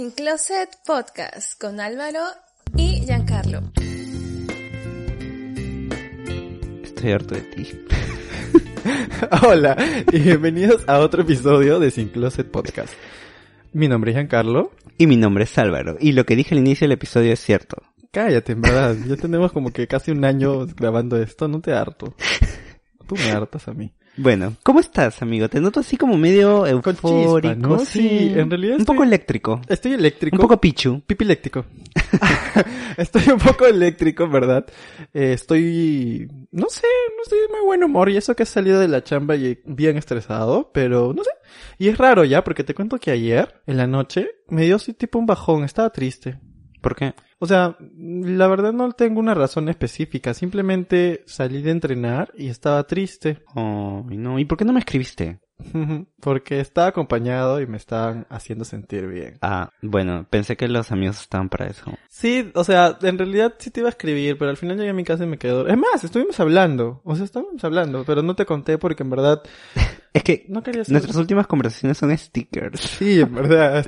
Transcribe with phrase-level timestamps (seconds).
[0.00, 2.20] Sin Closet Podcast con Álvaro
[2.74, 3.60] y Giancarlo.
[6.82, 7.68] Estoy harto de ti.
[9.46, 9.76] Hola
[10.10, 12.94] y bienvenidos a otro episodio de Sin Closet Podcast.
[13.74, 14.72] Mi nombre es Giancarlo.
[14.96, 15.98] Y mi nombre es Álvaro.
[16.00, 17.76] Y lo que dije al inicio del episodio es cierto.
[18.10, 18.96] Cállate, en verdad.
[19.06, 21.46] Ya tenemos como que casi un año grabando esto.
[21.46, 22.14] No te harto.
[23.06, 23.92] Tú me hartas a mí.
[24.16, 25.48] Bueno, ¿cómo estás, amigo?
[25.48, 27.40] Te noto así como medio eufórico.
[27.40, 27.78] chispa, ¿no?
[27.78, 29.60] Sí, en realidad Un estoy- poco eléctrico.
[29.68, 30.36] Estoy eléctrico.
[30.36, 31.00] Un poco pichu.
[31.06, 31.64] Pipi eléctrico.
[32.98, 34.66] estoy un poco eléctrico, ¿verdad?
[35.14, 36.86] Eh, estoy, no sé,
[37.16, 39.58] no estoy de muy buen humor y eso que he salido de la chamba y
[39.64, 41.30] bien estresado, pero no sé.
[41.78, 44.92] Y es raro ya, porque te cuento que ayer, en la noche, me dio así
[44.92, 46.38] tipo un bajón, estaba triste.
[46.80, 47.14] ¿Por qué?
[47.38, 52.86] O sea, la verdad no tengo una razón específica, simplemente salí de entrenar y estaba
[52.86, 53.42] triste.
[53.54, 54.38] Oh, no.
[54.38, 55.40] ¿Y por qué no me escribiste?
[56.20, 59.38] Porque estaba acompañado y me estaban haciendo sentir bien.
[59.42, 61.84] Ah, bueno, pensé que los amigos estaban para eso.
[62.08, 64.94] Sí, o sea, en realidad sí te iba a escribir, pero al final llegué a
[64.94, 65.70] mi casa y me quedé...
[65.70, 67.00] Es más, estuvimos hablando.
[67.04, 69.42] O sea, estábamos hablando, pero no te conté porque en verdad
[70.12, 70.92] Es que no quería hacer...
[70.92, 72.80] nuestras últimas conversaciones son stickers.
[72.80, 73.86] Sí, en verdad.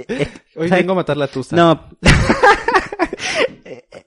[0.56, 1.56] Hoy vengo a matar la tusa.
[1.56, 1.88] No.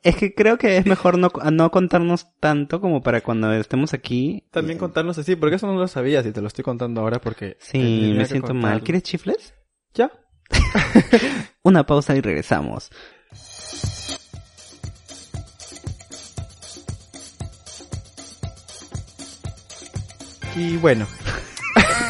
[0.08, 4.48] Es que creo que es mejor no, no contarnos tanto como para cuando estemos aquí.
[4.52, 7.58] También contarnos así, porque eso no lo sabías y te lo estoy contando ahora porque...
[7.60, 8.82] Sí, me siento mal.
[8.84, 9.54] ¿Quieres chifles?
[9.94, 10.10] Ya.
[11.62, 12.90] Una pausa y regresamos.
[20.56, 21.06] Y bueno,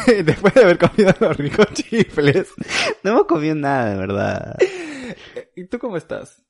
[0.24, 2.46] después de haber comido los ricos chifles,
[3.02, 4.56] No hemos comido nada, de verdad.
[5.56, 6.44] ¿y tú cómo estás?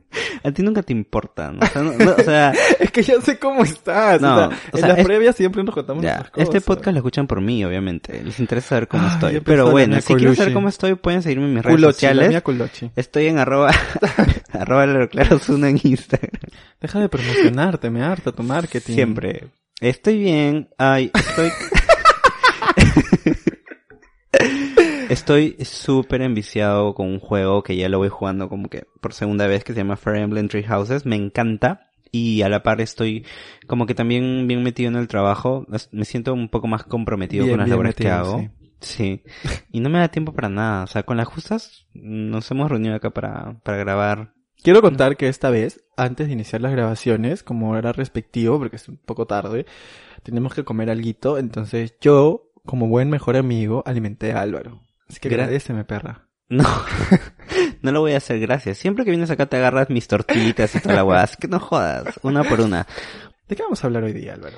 [0.44, 1.60] A ti nunca te importa, ¿no?
[1.60, 4.20] O sea, no- no, o sea, Es que ya sé cómo estás.
[4.20, 6.48] No, o sea, o en las es- previas siempre nos contamos ya, nuestras cosas.
[6.48, 8.22] este podcast lo escuchan por mí, obviamente.
[8.22, 9.40] Les interesa saber cómo Ay, estoy.
[9.40, 12.42] Pero bueno, si quieren saber cómo estoy, pueden seguirme en mis redes Culochi, sociales.
[12.42, 12.90] culochi.
[12.96, 13.70] Estoy en arroba,
[14.52, 16.30] arroba Lero Claro Zuna en Instagram.
[16.80, 18.94] Deja de promocionarte, me harta tu marketing.
[18.94, 19.48] Siempre.
[19.80, 20.68] Estoy bien.
[20.78, 21.50] Ay, estoy...
[25.08, 29.46] Estoy súper enviciado con un juego que ya lo voy jugando como que por segunda
[29.46, 31.06] vez que se llama Fire Emblem Three Houses.
[31.06, 31.90] Me encanta.
[32.12, 33.26] Y a la par estoy
[33.66, 35.66] como que también bien metido en el trabajo.
[35.90, 38.48] Me siento un poco más comprometido Bien, con las labores que hago.
[38.80, 39.22] Sí.
[39.70, 40.84] Y no me da tiempo para nada.
[40.84, 44.32] O sea, con las justas nos hemos reunido acá para, para grabar.
[44.62, 48.88] Quiero contar que esta vez, antes de iniciar las grabaciones, como era respectivo, porque es
[48.88, 49.66] un poco tarde,
[50.22, 54.80] tenemos que comer alguito, entonces yo, como buen mejor amigo, alimenté a Álvaro.
[55.08, 56.28] Así que Gra- agradeceme, perra.
[56.48, 56.64] No,
[57.82, 58.78] no lo voy a hacer, gracias.
[58.78, 62.44] Siempre que vienes acá te agarras mis tortillitas y toda la que no jodas, una
[62.44, 62.86] por una.
[63.48, 64.56] ¿De qué vamos a hablar hoy día, Álvaro?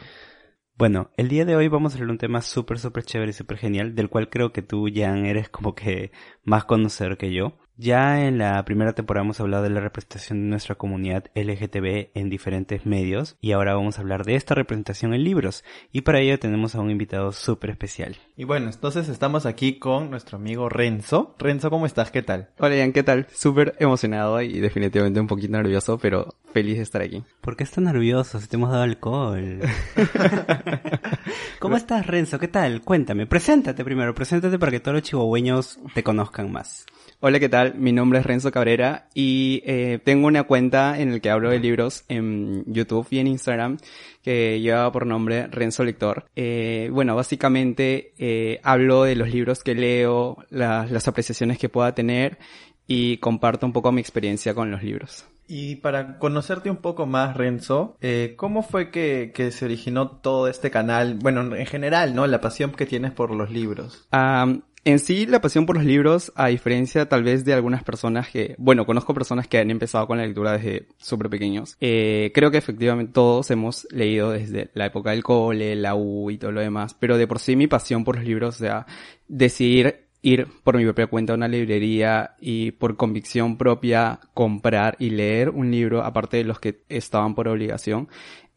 [0.76, 3.34] Bueno, el día de hoy vamos a hablar de un tema súper, súper chévere y
[3.34, 6.12] súper genial, del cual creo que tú, Jan, eres como que
[6.44, 7.58] más conocedor que yo.
[7.80, 12.28] Ya en la primera temporada hemos hablado de la representación de nuestra comunidad LGTB en
[12.28, 15.62] diferentes medios y ahora vamos a hablar de esta representación en libros
[15.92, 18.16] y para ello tenemos a un invitado súper especial.
[18.36, 21.36] Y bueno, entonces estamos aquí con nuestro amigo Renzo.
[21.38, 22.10] Renzo, ¿cómo estás?
[22.10, 22.48] ¿Qué tal?
[22.58, 23.28] Hola Ian, ¿qué tal?
[23.32, 27.22] Súper emocionado y definitivamente un poquito nervioso, pero feliz de estar aquí.
[27.40, 29.60] ¿Por qué estás nervioso si te hemos dado alcohol?
[31.60, 32.40] ¿Cómo estás, Renzo?
[32.40, 32.82] ¿Qué tal?
[32.82, 36.84] Cuéntame, preséntate primero, preséntate para que todos los chihuahueños te conozcan más.
[37.20, 37.67] Hola, ¿qué tal?
[37.76, 41.58] Mi nombre es Renzo Cabrera y eh, tengo una cuenta en la que hablo de
[41.58, 43.78] libros en YouTube y en Instagram
[44.22, 46.24] que lleva por nombre Renzo Lector.
[46.36, 51.94] Eh, bueno, básicamente eh, hablo de los libros que leo, la- las apreciaciones que pueda
[51.94, 52.38] tener
[52.86, 55.26] y comparto un poco mi experiencia con los libros.
[55.50, 60.46] Y para conocerte un poco más, Renzo, eh, ¿cómo fue que, que se originó todo
[60.46, 61.14] este canal?
[61.22, 62.26] Bueno, en general, ¿no?
[62.26, 64.06] La pasión que tienes por los libros.
[64.10, 68.30] Am, en sí, la pasión por los libros, a diferencia tal vez de algunas personas
[68.30, 71.76] que, bueno, conozco personas que han empezado con la lectura desde súper pequeños.
[71.78, 76.38] Eh, creo que efectivamente todos hemos leído desde la época del cole, la U y
[76.38, 78.86] todo lo demás, pero de por sí mi pasión por los libros, o sea,
[79.28, 85.10] decidir ir por mi propia cuenta a una librería y por convicción propia comprar y
[85.10, 88.08] leer un libro, aparte de los que estaban por obligación,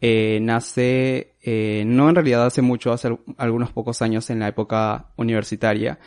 [0.01, 5.12] eh, nace, eh, no en realidad hace mucho, hace algunos pocos años en la época
[5.15, 6.00] universitaria,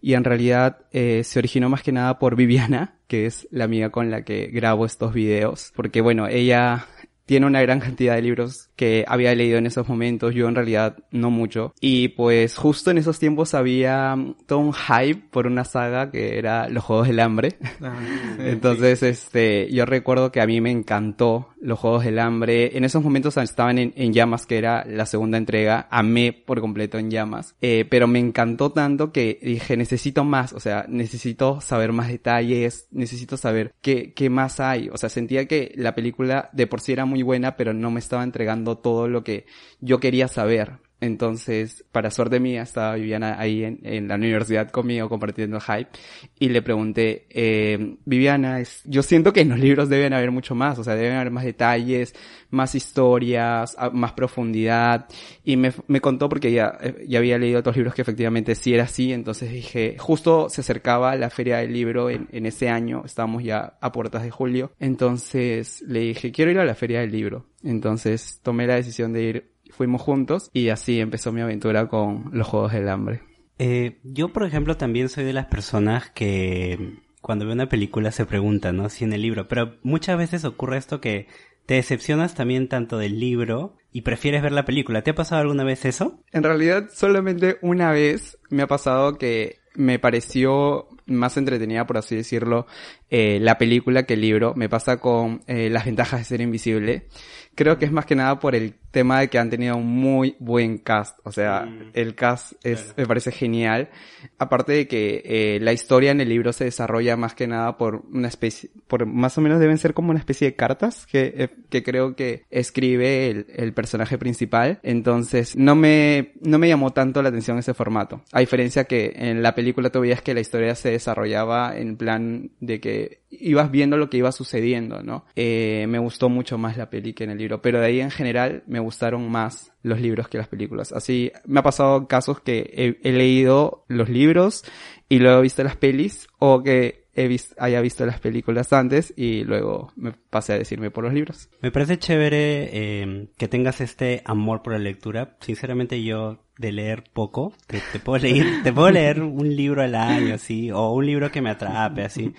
[0.00, 3.90] y en realidad eh, se originó más que nada por Viviana, que es la amiga
[3.90, 6.86] con la que grabo estos videos, porque bueno, ella
[7.26, 10.96] tiene una gran cantidad de libros que había leído en esos momentos, yo en realidad
[11.10, 11.72] no mucho.
[11.80, 14.16] Y pues justo en esos tiempos había
[14.46, 17.56] todo un hype por una saga que era Los Juegos del Hambre.
[17.80, 17.96] Ah,
[18.38, 22.76] Entonces, este, yo recuerdo que a mí me encantó Los Juegos del Hambre.
[22.76, 25.86] En esos momentos estaban en, llamas, que era la segunda entrega.
[25.90, 27.54] Amé por completo en llamas.
[27.60, 30.52] Eh, pero me encantó tanto que dije, necesito más.
[30.52, 32.88] O sea, necesito saber más detalles.
[32.90, 34.88] Necesito saber qué, qué más hay.
[34.88, 38.00] O sea, sentía que la película de por sí era muy buena, pero no me
[38.00, 39.44] estaba entregando todo lo que
[39.80, 40.78] yo quería saber.
[41.02, 45.90] Entonces, para suerte mía, estaba Viviana ahí en, la universidad conmigo compartiendo hype.
[46.38, 50.54] Y le pregunté, eh, Viviana, es, yo siento que en los libros deben haber mucho
[50.54, 52.14] más, o sea, deben haber más detalles,
[52.50, 55.08] más historias, más profundidad
[55.42, 58.72] y me, me contó porque ya, eh, ya había leído otros libros que efectivamente sí
[58.72, 63.02] era así, entonces dije, justo se acercaba la feria del libro en, en ese año,
[63.04, 67.10] estábamos ya a puertas de julio, entonces le dije, quiero ir a la feria del
[67.10, 67.46] libro.
[67.64, 72.46] Entonces tomé la decisión de ir fuimos juntos y así empezó mi aventura con los
[72.46, 73.22] Juegos del Hambre.
[73.58, 78.26] Eh, yo, por ejemplo, también soy de las personas que cuando veo una película se
[78.26, 78.88] preguntan, ¿no?
[78.88, 81.28] Si en el libro, pero muchas veces ocurre esto que
[81.66, 85.02] te decepcionas también tanto del libro y prefieres ver la película.
[85.02, 86.20] ¿Te ha pasado alguna vez eso?
[86.32, 92.16] En realidad, solamente una vez me ha pasado que me pareció más entretenida, por así
[92.16, 92.66] decirlo,
[93.10, 94.54] eh, la película que el libro.
[94.54, 97.06] Me pasa con eh, las ventajas de ser invisible.
[97.54, 100.36] Creo que es más que nada por el tema de que han tenido un muy
[100.38, 101.18] buen cast.
[101.24, 101.90] O sea, mm.
[101.94, 103.90] el cast es, me parece genial.
[104.38, 108.02] Aparte de que eh, la historia en el libro se desarrolla más que nada por
[108.12, 111.48] una especie, por más o menos deben ser como una especie de cartas que, eh,
[111.70, 114.80] que creo que escribe el, el personaje principal.
[114.82, 118.20] Entonces, no me, no me llamó tanto la atención ese formato.
[118.32, 122.50] A diferencia que en la película tú veías que la historia se desarrollaba en plan
[122.60, 125.24] de que ibas viendo lo que iba sucediendo, ¿no?
[125.36, 128.10] Eh, me gustó mucho más la peli que en el libro, pero de ahí en
[128.10, 130.92] general me gustaron más los libros que las películas.
[130.92, 134.64] Así me ha pasado casos que he, leído los libros
[135.08, 139.44] y luego he visto las pelis o que he haya visto las películas antes y
[139.44, 141.48] luego me pasé a decirme por los libros.
[141.60, 145.36] Me parece chévere eh, que tengas este amor por la lectura.
[145.40, 149.94] Sinceramente yo de leer poco, te, te, puedo leer, te puedo leer un libro al
[149.94, 152.32] año, así, o un libro que me atrape, así.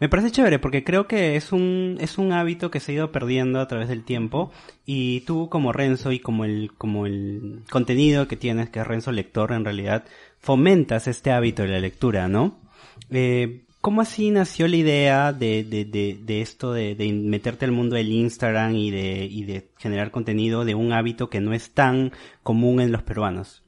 [0.00, 3.12] Me parece chévere porque creo que es un, es un hábito que se ha ido
[3.12, 4.50] perdiendo a través del tiempo
[4.86, 9.12] y tú como Renzo y como el, como el contenido que tienes, que es Renzo
[9.12, 10.04] Lector en realidad,
[10.38, 12.58] fomentas este hábito de la lectura, ¿no?
[13.10, 17.72] Eh, ¿Cómo así nació la idea de, de, de, de esto de, de, meterte al
[17.72, 21.70] mundo del Instagram y de, y de generar contenido de un hábito que no es
[21.70, 22.12] tan
[22.42, 23.62] común en los peruanos?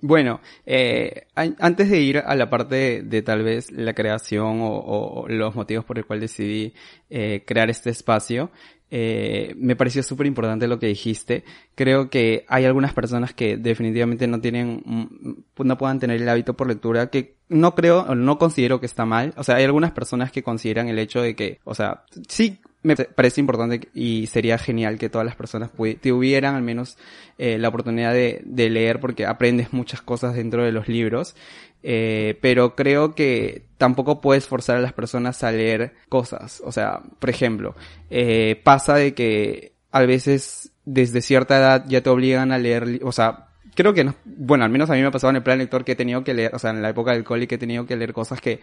[0.00, 5.56] Bueno, eh, antes de ir a la parte de, tal vez la creación o, los
[5.56, 6.74] motivos por el cual decidí
[7.10, 8.52] eh, crear este espacio,
[8.90, 11.42] eh, me pareció súper importante lo que dijiste.
[11.74, 16.54] Creo que hay algunas personas que definitivamente no tienen, mm, no puedan tener el hábito
[16.54, 19.32] por lectura, que no creo, no considero que está mal.
[19.36, 22.94] O sea, hay algunas personas que consideran el hecho de que, o sea, sí me
[22.94, 26.96] parece importante y sería genial que todas las personas tuvieran al menos
[27.36, 31.34] eh, la oportunidad de, de, leer porque aprendes muchas cosas dentro de los libros
[31.82, 36.62] eh, pero creo que tampoco puedes forzar a las personas a leer cosas.
[36.64, 37.74] O sea, por ejemplo,
[38.10, 43.12] eh, pasa de que a veces desde cierta edad ya te obligan a leer, o
[43.12, 43.47] sea,
[43.78, 45.84] creo que no, bueno, al menos a mí me ha pasado en el plan lector
[45.84, 47.86] que he tenido que leer, o sea, en la época del cole que he tenido
[47.86, 48.60] que leer cosas que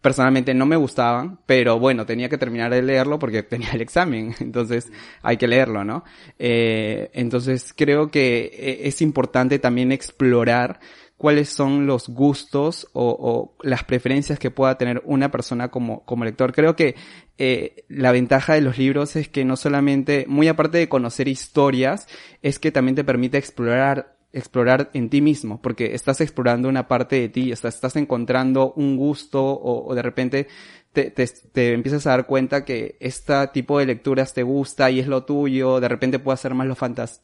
[0.00, 4.34] personalmente no me gustaban, pero bueno, tenía que terminar de leerlo porque tenía el examen,
[4.40, 4.90] entonces
[5.20, 6.02] hay que leerlo, ¿no?
[6.38, 10.80] Eh, entonces creo que eh, es importante también explorar
[11.18, 16.54] cuáles son los gustos o, las preferencias que pueda tener una persona como, como lector.
[16.54, 16.96] Creo que
[17.36, 22.08] eh, la ventaja de los libros es que no solamente, muy aparte de conocer historias,
[22.42, 27.16] es que también te permite explorar explorar en ti mismo, porque estás explorando una parte
[27.16, 30.48] de ti, estás, estás encontrando un gusto o de repente
[30.94, 35.08] te, te, empiezas a dar cuenta que este tipo de lecturas te gusta y es
[35.08, 36.68] lo tuyo, de repente puedes hacer más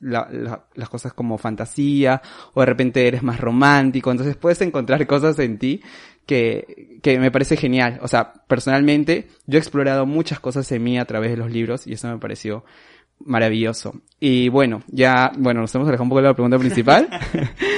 [0.03, 2.21] las cosas como fantasía,
[2.53, 5.83] o de repente eres más romántico, entonces puedes encontrar cosas en ti
[6.27, 8.01] que, que me parece genial.
[8.03, 11.87] O sea, personalmente, yo he explorado muchas cosas en mí a través de los libros
[11.87, 12.65] y eso me pareció
[13.25, 14.01] maravilloso.
[14.19, 17.09] Y bueno, ya, bueno, nos hemos alejado un poco de la pregunta principal.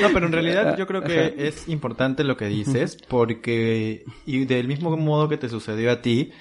[0.03, 4.67] No, pero en realidad yo creo que es importante lo que dices, porque, y del
[4.67, 6.33] mismo modo que te sucedió a ti,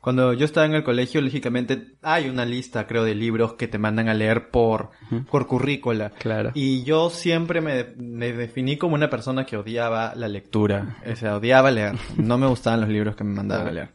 [0.00, 3.76] cuando yo estaba en el colegio, lógicamente hay una lista, creo, de libros que te
[3.76, 4.90] mandan a leer por,
[5.30, 6.10] por currícula.
[6.18, 6.52] Claro.
[6.54, 10.96] Y yo siempre me, me definí como una persona que odiaba la lectura.
[11.06, 11.96] O sea, odiaba leer.
[12.16, 13.88] No me gustaban los libros que me mandaban a leer.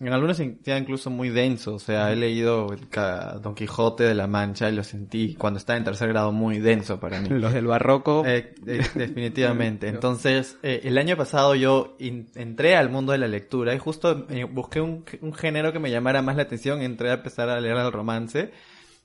[0.00, 2.68] En algunos sentía incluso muy denso, o sea, he leído
[3.42, 7.00] Don Quijote de la Mancha y lo sentí cuando estaba en tercer grado muy denso
[7.00, 7.28] para mí.
[7.30, 8.22] Los del barroco.
[8.24, 9.88] Eh, eh, definitivamente.
[9.98, 14.44] Entonces, eh, el año pasado yo entré al mundo de la lectura y justo eh,
[14.44, 17.76] busqué un, un género que me llamara más la atención, entré a empezar a leer
[17.76, 18.52] el romance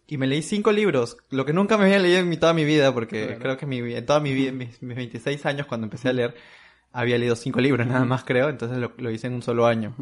[0.05, 2.65] y me leí cinco libros, lo que nunca me había leído en mi- toda mi
[2.65, 6.09] vida, porque creo que mi, en toda mi vida, mis, mis 26 años cuando empecé
[6.09, 6.35] a leer,
[6.91, 9.95] había leído cinco libros nada más creo, entonces lo, lo hice en un solo año.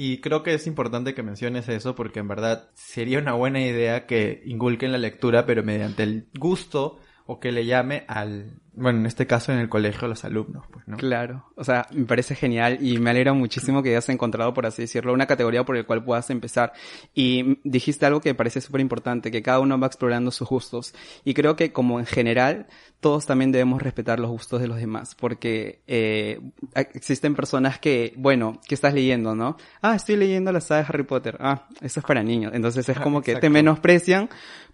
[0.00, 4.06] Y creo que es importante que menciones eso porque en verdad sería una buena idea
[4.06, 9.06] que inculquen la lectura, pero mediante el gusto o que le llame al, bueno, en
[9.06, 10.96] este caso en el colegio los alumnos, pues, ¿no?
[10.96, 14.82] Claro, o sea, me parece genial y me alegra muchísimo que hayas encontrado, por así
[14.82, 16.72] decirlo, una categoría por la cual puedas empezar.
[17.14, 20.94] Y dijiste algo que me parece súper importante, que cada uno va explorando sus gustos.
[21.24, 22.66] Y creo que como en general,
[23.00, 26.40] todos también debemos respetar los gustos de los demás, porque eh,
[26.74, 29.56] existen personas que, bueno, ¿qué estás leyendo, no?
[29.82, 31.36] Ah, estoy leyendo la saga de Harry Potter.
[31.40, 32.52] Ah, eso es para niños.
[32.54, 34.28] Entonces es como que te menosprecian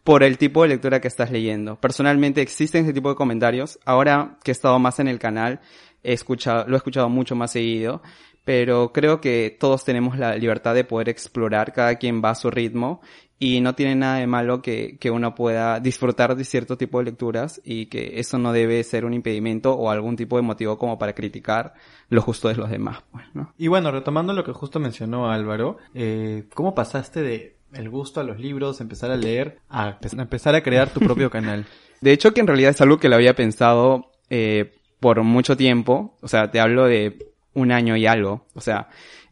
[0.05, 1.77] por el tipo de lectura que estás leyendo.
[1.77, 3.79] Personalmente existen ese tipo de comentarios.
[3.95, 5.61] Ahora que he estado más en el canal,
[6.03, 8.03] he escuchado, lo he escuchado mucho más seguido,
[8.45, 12.51] pero creo que todos tenemos la libertad de poder explorar, cada quien va a su
[12.51, 13.01] ritmo
[13.39, 17.05] y no tiene nada de malo que, que uno pueda disfrutar de cierto tipo de
[17.05, 20.99] lecturas y que eso no debe ser un impedimento o algún tipo de motivo como
[20.99, 21.75] para criticar
[22.09, 23.53] los gustos de los demás, pues, ¿no?
[23.57, 28.25] Y bueno, retomando lo que justo mencionó Álvaro, eh, ¿cómo pasaste de el gusto a
[28.25, 31.65] los libros, empezar a leer, a empezar a crear tu propio canal?
[32.01, 36.17] De hecho, que en realidad es algo que lo había pensado eh, por mucho tiempo.
[36.21, 38.47] O sea, te hablo de un año y algo.
[38.55, 38.89] O sea,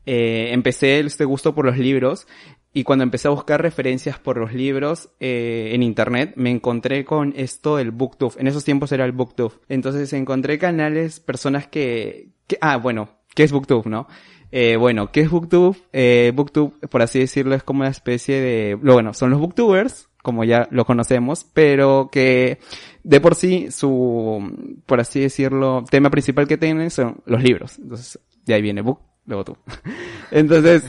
[0.06, 2.26] eh, empecé este gusto por los libros
[2.74, 7.34] y cuando empecé a buscar referencias por los libros eh, en internet, me encontré con
[7.36, 8.34] esto del BookTube.
[8.38, 9.60] En esos tiempos era el BookTube.
[9.68, 12.30] Entonces encontré canales, personas que...
[12.60, 14.08] ah, bueno, ¿qué es BookTube, no?
[14.50, 15.76] Eh, bueno, ¿qué es BookTube?
[15.92, 18.74] Eh, BookTube, por así decirlo, es como una especie de...
[18.74, 22.58] Bueno, son los BookTubers, como ya lo conocemos, pero que
[23.02, 27.78] de por sí su, por así decirlo, tema principal que tienen son los libros.
[27.78, 29.56] Entonces, de ahí viene Book, luego tú.
[30.30, 30.84] Entonces,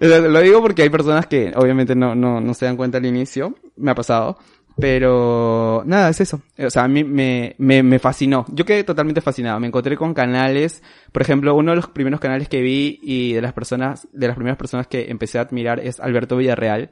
[0.00, 3.54] lo digo porque hay personas que obviamente no, no, no se dan cuenta al inicio,
[3.76, 4.38] me ha pasado.
[4.80, 6.40] Pero nada, es eso.
[6.56, 8.46] O sea, a mí me, me, me fascinó.
[8.48, 9.58] Yo quedé totalmente fascinado.
[9.58, 10.82] Me encontré con canales.
[11.10, 14.36] Por ejemplo, uno de los primeros canales que vi y de las personas, de las
[14.36, 16.90] primeras personas que empecé a admirar es Alberto Villarreal,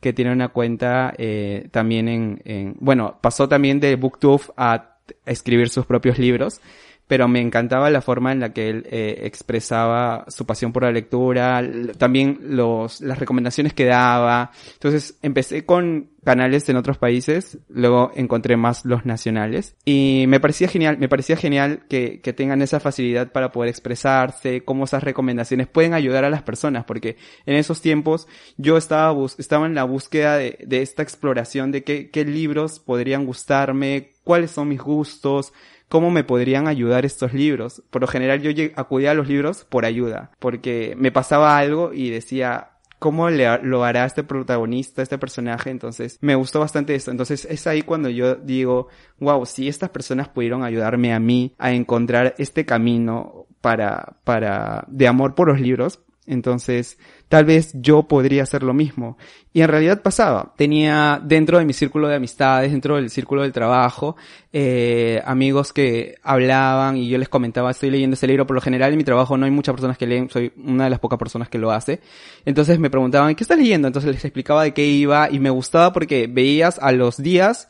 [0.00, 5.68] que tiene una cuenta eh, también en, en, bueno, pasó también de Booktube a escribir
[5.68, 6.60] sus propios libros
[7.08, 10.92] pero me encantaba la forma en la que él eh, expresaba su pasión por la
[10.92, 11.62] lectura,
[11.96, 14.52] también los, las recomendaciones que daba.
[14.74, 20.68] Entonces empecé con canales en otros países, luego encontré más los nacionales y me parecía
[20.68, 25.68] genial, me parecía genial que, que tengan esa facilidad para poder expresarse, cómo esas recomendaciones
[25.68, 29.84] pueden ayudar a las personas, porque en esos tiempos yo estaba, bus- estaba en la
[29.84, 35.54] búsqueda de, de esta exploración de qué, qué libros podrían gustarme, cuáles son mis gustos,
[35.88, 37.82] cómo me podrían ayudar estos libros.
[37.90, 42.10] Por lo general yo acudía a los libros por ayuda, porque me pasaba algo y
[42.10, 45.70] decía, ¿cómo le, lo hará este protagonista, este personaje?
[45.70, 47.10] Entonces, me gustó bastante esto.
[47.10, 51.72] Entonces, es ahí cuando yo digo, wow, si estas personas pudieron ayudarme a mí a
[51.72, 58.42] encontrar este camino para, para, de amor por los libros, entonces, tal vez yo podría
[58.42, 59.16] hacer lo mismo.
[59.52, 60.54] Y en realidad pasaba.
[60.56, 64.16] Tenía dentro de mi círculo de amistades, dentro del círculo del trabajo,
[64.52, 68.46] eh, amigos que hablaban y yo les comentaba, estoy leyendo ese libro.
[68.46, 70.90] Por lo general en mi trabajo no hay muchas personas que leen, soy una de
[70.90, 72.00] las pocas personas que lo hace.
[72.44, 73.88] Entonces me preguntaban, ¿qué estás leyendo?
[73.88, 77.68] Entonces les explicaba de qué iba y me gustaba porque veías a los días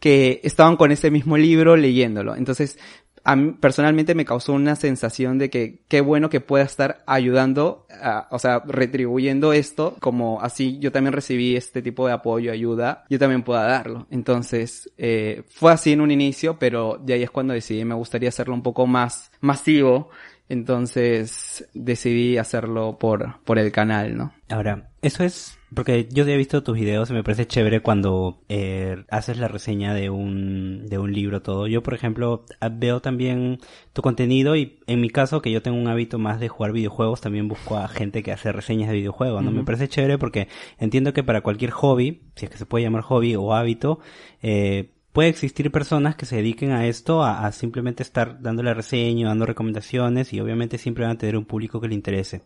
[0.00, 2.34] que estaban con ese mismo libro leyéndolo.
[2.34, 2.78] Entonces,
[3.24, 7.86] a mí personalmente me causó una sensación de que qué bueno que pueda estar ayudando,
[8.30, 13.18] o sea, retribuyendo esto, como así yo también recibí este tipo de apoyo, ayuda, yo
[13.18, 14.06] también pueda darlo.
[14.10, 18.30] Entonces, eh, fue así en un inicio, pero de ahí es cuando decidí, me gustaría
[18.30, 20.10] hacerlo un poco más masivo,
[20.48, 24.34] Entonces decidí hacerlo por, por el canal, ¿no?
[24.48, 29.04] Ahora, eso es porque yo he visto tus videos y me parece chévere cuando eh,
[29.08, 31.66] haces la reseña de un, de un libro todo.
[31.66, 33.58] Yo, por ejemplo, veo también
[33.92, 37.20] tu contenido y en mi caso, que yo tengo un hábito más de jugar videojuegos,
[37.20, 39.50] también busco a gente que hace reseñas de videojuegos, ¿no?
[39.50, 40.48] Me parece chévere porque
[40.78, 44.00] entiendo que para cualquier hobby, si es que se puede llamar hobby o hábito,
[44.42, 49.46] eh, puede existir personas que se dediquen a esto, a, simplemente estar dándole reseño, dando
[49.46, 52.42] recomendaciones y obviamente siempre van a tener un público que le interese.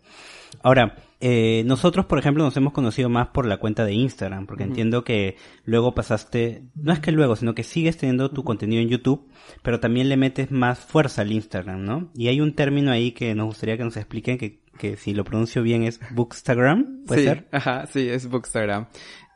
[0.63, 4.63] Ahora, eh, nosotros, por ejemplo, nos hemos conocido más por la cuenta de Instagram, porque
[4.63, 8.89] entiendo que luego pasaste, no es que luego, sino que sigues teniendo tu contenido en
[8.89, 9.27] YouTube,
[9.61, 12.11] pero también le metes más fuerza al Instagram, ¿no?
[12.13, 15.23] Y hay un término ahí que nos gustaría que nos expliquen, que, que si lo
[15.23, 17.47] pronuncio bien es Bookstagram, ¿puede sí, ser?
[17.51, 18.87] Ajá, sí, es Bookstagram.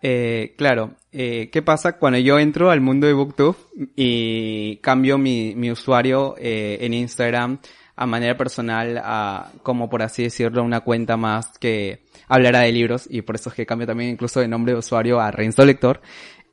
[0.02, 3.58] Eh, claro, eh, ¿qué pasa cuando yo entro al mundo de Booktube
[3.96, 7.60] y cambio mi, mi usuario eh, en Instagram
[8.00, 13.06] a manera personal a, como por así decirlo, una cuenta más que hablará de libros
[13.10, 16.00] y por eso es que cambio también incluso de nombre de usuario a Renzo Lector,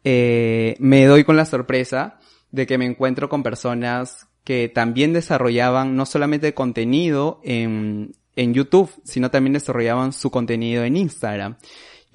[0.03, 2.19] eh, me doy con la sorpresa
[2.51, 8.91] de que me encuentro con personas que también desarrollaban no solamente contenido en, en YouTube,
[9.05, 11.59] sino también desarrollaban su contenido en Instagram.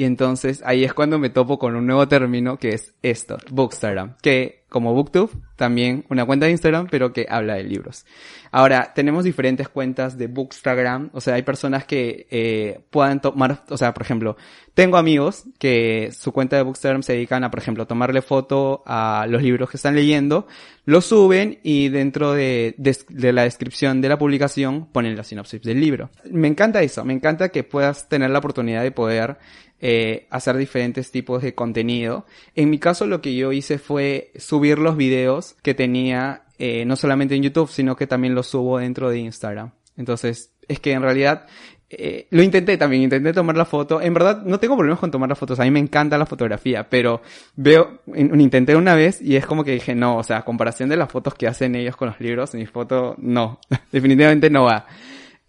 [0.01, 4.15] Y entonces ahí es cuando me topo con un nuevo término que es esto, Bookstagram,
[4.20, 8.05] que como Booktube, también una cuenta de Instagram, pero que habla de libros.
[8.51, 13.77] Ahora, tenemos diferentes cuentas de Bookstagram, o sea, hay personas que eh, puedan tomar, o
[13.77, 14.38] sea, por ejemplo,
[14.74, 19.27] tengo amigos que su cuenta de Bookstagram se dedican a, por ejemplo, tomarle foto a
[19.29, 20.48] los libros que están leyendo,
[20.86, 25.79] lo suben y dentro de, de la descripción de la publicación ponen la sinopsis del
[25.79, 26.10] libro.
[26.31, 29.38] Me encanta eso, me encanta que puedas tener la oportunidad de poder
[29.82, 32.26] eh, hacer diferentes tipos de contenido.
[32.56, 36.96] En mi caso lo que yo hice fue subir los videos que tenía eh, no
[36.96, 39.72] solamente en YouTube, sino que también los subo dentro de Instagram.
[39.98, 41.48] Entonces, es que en realidad
[41.90, 44.00] eh, lo intenté también, intenté tomar la foto.
[44.00, 45.60] En verdad, no tengo problemas con tomar las fotos.
[45.60, 47.22] A mí me encanta la fotografía, pero
[47.56, 51.12] veo, intenté una vez y es como que dije, no, o sea, comparación de las
[51.12, 53.60] fotos que hacen ellos con los libros, mi foto, no,
[53.92, 54.86] definitivamente no va.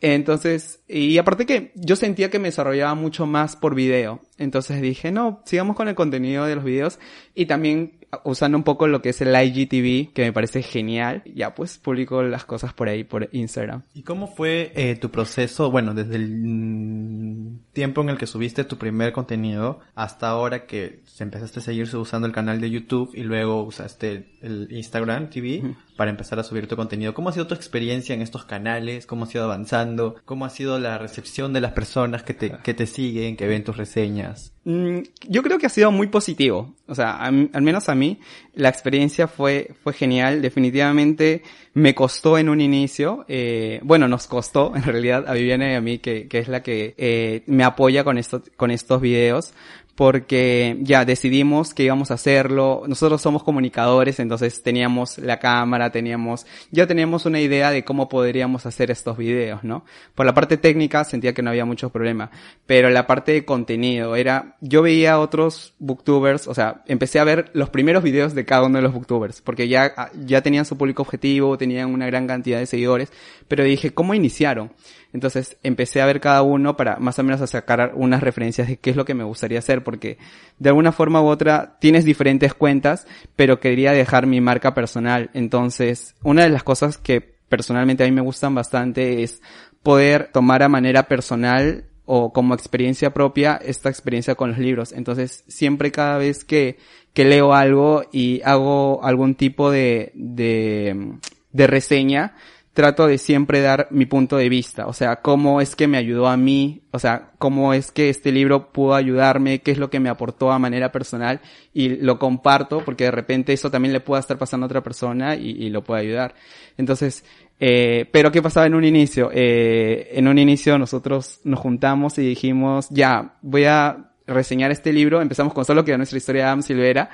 [0.04, 4.20] Entonces, y aparte que yo sentía que me desarrollaba mucho más por video.
[4.36, 6.98] Entonces dije, no, sigamos con el contenido de los videos
[7.36, 11.22] y también usando un poco lo que es el IGTV, que me parece genial.
[11.34, 13.82] Ya pues publico las cosas por ahí, por Instagram.
[13.94, 18.76] ¿Y cómo fue eh, tu proceso, bueno, desde el tiempo en el que subiste tu
[18.76, 23.62] primer contenido hasta ahora que empezaste a seguir usando el canal de YouTube y luego
[23.62, 25.62] usaste el Instagram TV?
[25.96, 27.14] para empezar a subir tu contenido.
[27.14, 29.06] ¿Cómo ha sido tu experiencia en estos canales?
[29.06, 30.16] ¿Cómo has ido avanzando?
[30.24, 33.62] ¿Cómo ha sido la recepción de las personas que te, que te siguen, que ven
[33.62, 34.52] tus reseñas?
[34.64, 34.98] Mm,
[35.28, 36.74] yo creo que ha sido muy positivo.
[36.86, 38.20] O sea, al menos a mí,
[38.54, 40.42] la experiencia fue, fue genial.
[40.42, 41.42] Definitivamente
[41.74, 43.24] me costó en un inicio.
[43.28, 46.62] Eh, bueno, nos costó en realidad a Viviana y a mí, que, que es la
[46.62, 49.52] que eh, me apoya con, esto, con estos videos
[49.94, 52.82] porque ya decidimos que íbamos a hacerlo.
[52.86, 58.64] Nosotros somos comunicadores, entonces teníamos la cámara, teníamos, ya teníamos una idea de cómo podríamos
[58.64, 59.84] hacer estos videos, ¿no?
[60.14, 62.30] Por la parte técnica sentía que no había mucho problema,
[62.66, 67.50] pero la parte de contenido era, yo veía otros booktubers, o sea, empecé a ver
[67.52, 71.02] los primeros videos de cada uno de los booktubers, porque ya, ya tenían su público
[71.02, 73.12] objetivo, tenían una gran cantidad de seguidores,
[73.46, 74.72] pero dije, ¿cómo iniciaron?
[75.12, 78.78] Entonces empecé a ver cada uno para más o menos a sacar unas referencias de
[78.78, 80.18] qué es lo que me gustaría hacer, porque
[80.58, 85.30] de alguna forma u otra tienes diferentes cuentas, pero quería dejar mi marca personal.
[85.34, 89.42] Entonces, una de las cosas que personalmente a mí me gustan bastante es
[89.82, 94.92] poder tomar a manera personal o como experiencia propia esta experiencia con los libros.
[94.92, 96.78] Entonces, siempre cada vez que,
[97.12, 101.18] que leo algo y hago algún tipo de, de,
[101.52, 102.34] de reseña,
[102.72, 106.26] trato de siempre dar mi punto de vista, o sea, cómo es que me ayudó
[106.26, 110.00] a mí, o sea, cómo es que este libro pudo ayudarme, qué es lo que
[110.00, 111.40] me aportó a manera personal
[111.74, 115.36] y lo comparto porque de repente eso también le pueda estar pasando a otra persona
[115.36, 116.34] y, lo puede ayudar.
[116.78, 117.24] Entonces,
[117.60, 119.30] eh, pero ¿qué pasaba en un inicio?
[119.32, 125.20] Eh, en un inicio nosotros nos juntamos y dijimos, ya, voy a reseñar este libro,
[125.20, 127.10] empezamos con solo que era nuestra historia de Adam Silvera,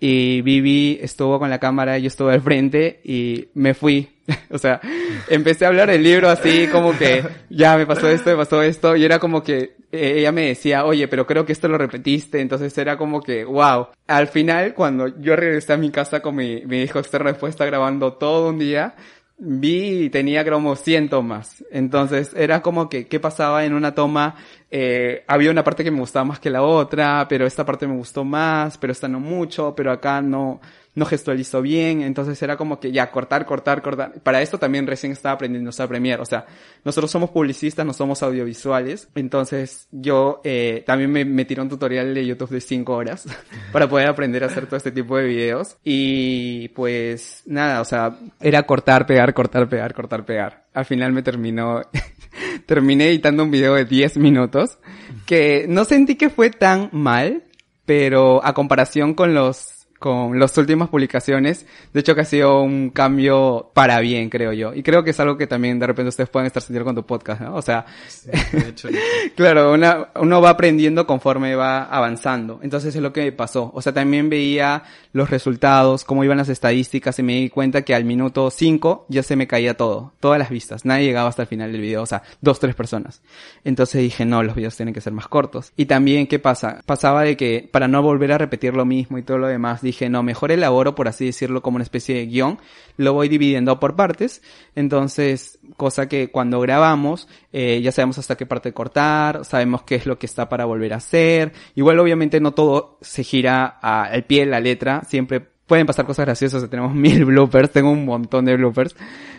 [0.00, 4.08] y Vivi estuvo con la cámara, yo estuve al frente y me fui.
[4.50, 4.80] o sea,
[5.28, 8.96] empecé a hablar el libro así como que ya me pasó esto, me pasó esto
[8.96, 12.40] y era como que eh, ella me decía, oye, pero creo que esto lo repetiste,
[12.40, 13.88] entonces era como que, wow.
[14.06, 18.14] Al final, cuando yo regresé a mi casa con mi, mi hijo externo después grabando
[18.14, 18.94] todo un día,
[19.40, 21.64] vi y tenía como 100 tomas.
[21.70, 24.36] Entonces era como que qué pasaba en una toma.
[24.70, 27.96] Eh, había una parte que me gustaba más que la otra, pero esta parte me
[27.96, 30.60] gustó más, pero esta no mucho, pero acá no,
[30.94, 34.20] no gestualizó bien, entonces era como que ya cortar, cortar, cortar.
[34.22, 36.46] Para esto también recién estaba aprendiendo a Premiere, o sea,
[36.84, 42.12] nosotros somos publicistas, no somos audiovisuales, entonces yo eh, también me, me tiré un tutorial
[42.12, 43.26] de YouTube de 5 horas
[43.72, 48.16] para poder aprender a hacer todo este tipo de videos y pues nada, o sea,
[48.40, 50.64] era cortar, pegar, cortar, pegar, cortar, pegar.
[50.74, 51.82] Al final me terminó,
[52.66, 54.78] terminé editando un video de 10 minutos
[55.26, 57.44] que no sentí que fue tan mal,
[57.84, 61.66] pero a comparación con los con las últimas publicaciones.
[61.92, 64.74] De hecho que ha sido un cambio para bien, creo yo.
[64.74, 67.04] Y creo que es algo que también de repente ustedes pueden estar sintiendo con tu
[67.04, 67.54] podcast, ¿no?
[67.54, 67.84] O sea,
[69.36, 72.60] claro, una, uno va aprendiendo conforme va avanzando.
[72.62, 73.70] Entonces es lo que me pasó.
[73.74, 77.94] O sea, también veía los resultados, cómo iban las estadísticas y me di cuenta que
[77.94, 80.86] al minuto 5 ya se me caía todo, todas las vistas.
[80.86, 83.20] Nadie llegaba hasta el final del video, o sea, dos, tres personas.
[83.64, 85.72] Entonces dije, no, los videos tienen que ser más cortos.
[85.76, 86.80] Y también, ¿qué pasa?
[86.86, 90.08] Pasaba de que para no volver a repetir lo mismo y todo lo demás, dije,
[90.08, 92.58] no, mejor elaboro, por así decirlo, como una especie de guion,
[92.96, 94.42] lo voy dividiendo por partes,
[94.74, 100.06] entonces, cosa que cuando grabamos, eh, ya sabemos hasta qué parte cortar, sabemos qué es
[100.06, 104.40] lo que está para volver a hacer, igual obviamente no todo se gira al pie
[104.40, 108.56] de la letra, siempre pueden pasar cosas graciosas, tenemos mil bloopers, tengo un montón de
[108.56, 108.96] bloopers,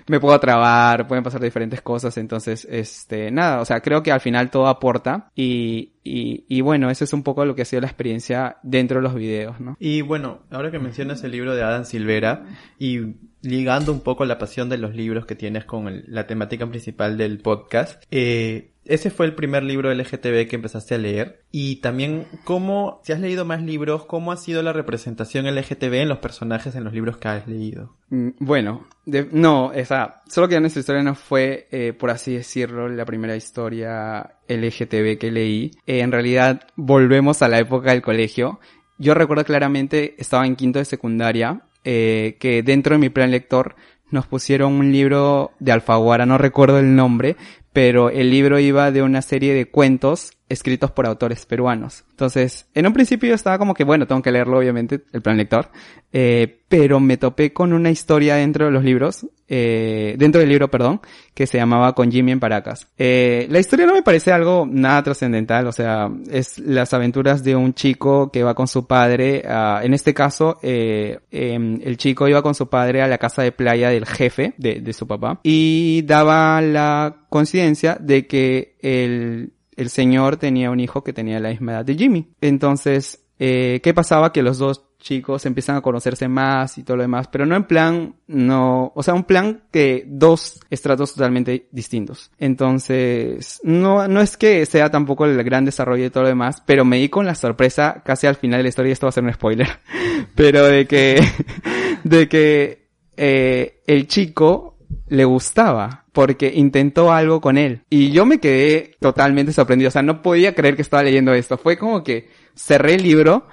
[0.08, 4.22] me puedo trabar, pueden pasar diferentes cosas, entonces, este, nada, o sea, creo que al
[4.22, 7.82] final todo aporta y, y, y bueno, eso es un poco lo que ha sido
[7.82, 9.76] la experiencia dentro de los videos, ¿no?
[9.78, 12.46] Y bueno, ahora que mencionas el libro de Adam Silvera
[12.80, 13.00] y
[13.42, 17.18] ligando un poco la pasión de los libros que tienes con el- la temática principal
[17.18, 21.42] del podcast, eh, ese fue el primer libro LGTB que empezaste a leer.
[21.52, 26.10] Y también, ¿cómo, si has leído más libros, cómo ha sido la representación LGTB en
[26.10, 27.96] los personajes en los libros que has leído?
[28.10, 32.34] Mm, Bueno, de- no, o sea, solo que nuestra historia no fue, eh, por así
[32.34, 35.72] decirlo, la primera historia LGTB que leí.
[35.86, 38.60] Eh, en realidad, volvemos a la época del colegio.
[38.98, 43.76] Yo recuerdo claramente, estaba en quinto de secundaria, eh, que dentro de mi plan lector
[44.12, 47.38] nos pusieron un libro de Alfaguara, no recuerdo el nombre,
[47.74, 52.04] pero el libro iba de una serie de cuentos escritos por autores peruanos.
[52.10, 55.38] Entonces, en un principio yo estaba como que, bueno, tengo que leerlo, obviamente, el plan
[55.38, 55.70] lector,
[56.12, 60.70] eh, pero me topé con una historia dentro de los libros, eh, dentro del libro,
[60.70, 61.00] perdón,
[61.34, 62.88] que se llamaba Con Jimmy en Paracas.
[62.98, 67.56] Eh, la historia no me parece algo nada trascendental, o sea, es las aventuras de
[67.56, 72.28] un chico que va con su padre, a- en este caso, eh, em, el chico
[72.28, 75.40] iba con su padre a la casa de playa del jefe de, de su papá
[75.44, 81.50] y daba la coincidencia de que el, el señor tenía un hijo que tenía la
[81.50, 82.34] misma edad de Jimmy.
[82.42, 84.34] Entonces, eh, ¿qué pasaba?
[84.34, 87.64] Que los dos chicos empiezan a conocerse más y todo lo demás, pero no en
[87.64, 92.32] plan, no, o sea, un plan que dos estratos totalmente distintos.
[92.38, 96.84] Entonces, no, no es que sea tampoco el gran desarrollo y todo lo demás, pero
[96.84, 99.24] me di con la sorpresa casi al final de la historia, esto va a ser
[99.24, 99.70] un spoiler,
[100.36, 101.16] pero de que,
[102.04, 108.40] de que, eh, el chico le gustaba porque intentó algo con él y yo me
[108.40, 112.30] quedé totalmente sorprendido, o sea, no podía creer que estaba leyendo esto, fue como que
[112.56, 113.48] cerré el libro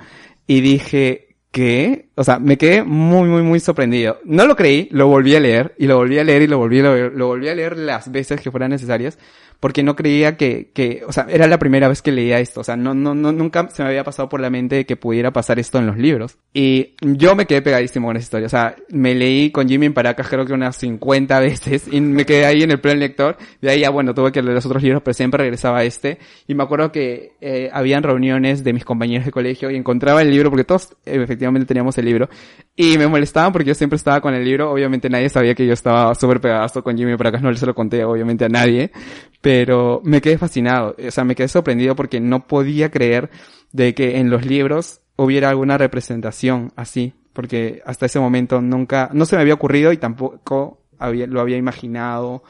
[0.47, 2.08] y dije, ¿qué?
[2.19, 4.19] O sea, me quedé muy, muy, muy sorprendido.
[4.25, 6.81] No lo creí, lo volví a leer, y lo volví a leer, y lo volví
[6.81, 9.19] a leer, lo volví a leer las veces que fueran necesarias,
[9.61, 12.65] porque no creía que, que, o sea, era la primera vez que leía esto, o
[12.65, 15.59] sea, no, no, no, nunca se me había pasado por la mente que pudiera pasar
[15.59, 16.39] esto en los libros.
[16.55, 19.95] Y yo me quedé pegadísimo con esa historia, o sea, me leí con Jimmy en
[19.95, 23.71] Paracas creo que unas 50 veces, y me quedé ahí en el plan lector, de
[23.71, 26.55] ahí ya, bueno, tuve que leer los otros libros, pero siempre regresaba a este, y
[26.55, 30.51] me acuerdo que, eh, habían reuniones de mis compañeros de colegio, y encontraba el libro,
[30.51, 32.29] porque todos eh, efectivamente teníamos el libro,
[32.75, 35.73] y me molestaban porque yo siempre estaba con el libro, obviamente nadie sabía que yo
[35.73, 38.93] estaba súper pegado con Jimmy Paracas, no se lo conté obviamente a nadie,
[39.41, 43.31] pero me quedé fascinado, o sea, me quedé sorprendido porque no podía creer
[43.73, 49.25] de que en los libros hubiera alguna representación así, porque hasta ese momento nunca, no
[49.27, 52.45] se me había ocurrido y tampoco había, lo había imaginado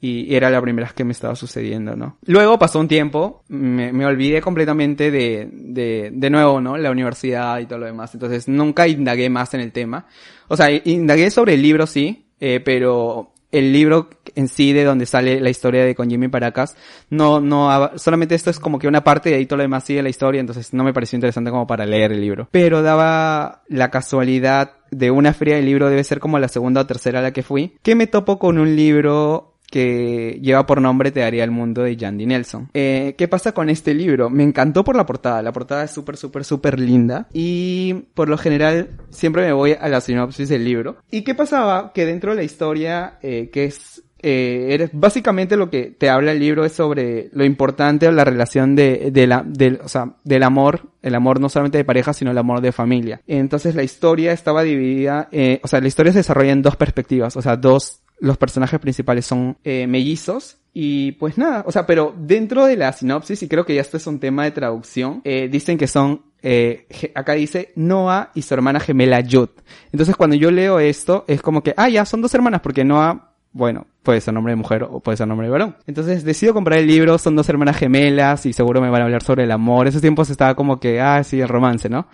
[0.00, 2.18] y era la primera vez que me estaba sucediendo, ¿no?
[2.24, 6.76] Luego pasó un tiempo, me, olvidé completamente de, de, de nuevo, ¿no?
[6.76, 10.06] La universidad y todo lo demás, entonces nunca indagué más en el tema.
[10.46, 15.06] O sea, indagué sobre el libro, sí, eh, pero el libro en sí de donde
[15.06, 16.76] sale la historia de con Jimmy Paracas,
[17.10, 20.02] no, no, solamente esto es como que una parte de ahí todo lo demás sigue
[20.02, 22.48] la historia, entonces no me pareció interesante como para leer el libro.
[22.50, 26.86] Pero daba la casualidad de una feria del libro, debe ser como la segunda o
[26.86, 31.10] tercera a la que fui, que me topo con un libro que lleva por nombre
[31.10, 32.70] Te daría el mundo de Jandy Nelson.
[32.74, 34.30] Eh, ¿Qué pasa con este libro?
[34.30, 35.42] Me encantó por la portada.
[35.42, 37.28] La portada es súper, súper, súper linda.
[37.32, 40.96] Y por lo general siempre me voy a la sinopsis del libro.
[41.10, 41.92] ¿Y qué pasaba?
[41.92, 46.32] Que dentro de la historia, eh, que es eh, eres básicamente lo que te habla
[46.32, 50.16] el libro es sobre lo importante o la relación de, de la, del, o sea,
[50.24, 53.20] del amor, el amor no solamente de pareja, sino el amor de familia.
[53.28, 57.36] Entonces la historia estaba dividida, eh, o sea, la historia se desarrolla en dos perspectivas,
[57.36, 62.14] o sea, dos, los personajes principales son eh, mellizos y pues nada, o sea, pero
[62.16, 65.48] dentro de la sinopsis, y creo que ya esto es un tema de traducción, eh,
[65.50, 69.48] dicen que son, eh, acá dice Noah y su hermana gemela Yud.
[69.92, 73.32] Entonces cuando yo leo esto, es como que, ah, ya, son dos hermanas, porque Noah,
[73.52, 75.76] bueno, puede ser nombre de mujer o puede ser nombre de varón.
[75.86, 79.22] Entonces decido comprar el libro, son dos hermanas gemelas y seguro me van a hablar
[79.22, 79.88] sobre el amor.
[79.88, 82.06] Esos tiempos estaba como que, ah, sí, el romance, ¿no?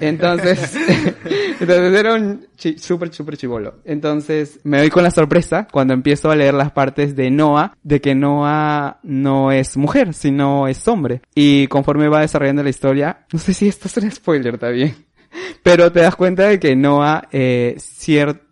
[0.00, 0.74] Entonces,
[1.60, 3.76] entonces era un súper, súper chivolo.
[3.84, 8.00] Entonces me doy con la sorpresa cuando empiezo a leer las partes de Noah, de
[8.00, 11.22] que Noah no es mujer, sino es hombre.
[11.34, 14.94] Y conforme va desarrollando la historia, no sé si esto es un spoiler también,
[15.62, 17.76] pero te das cuenta de que Noah eh,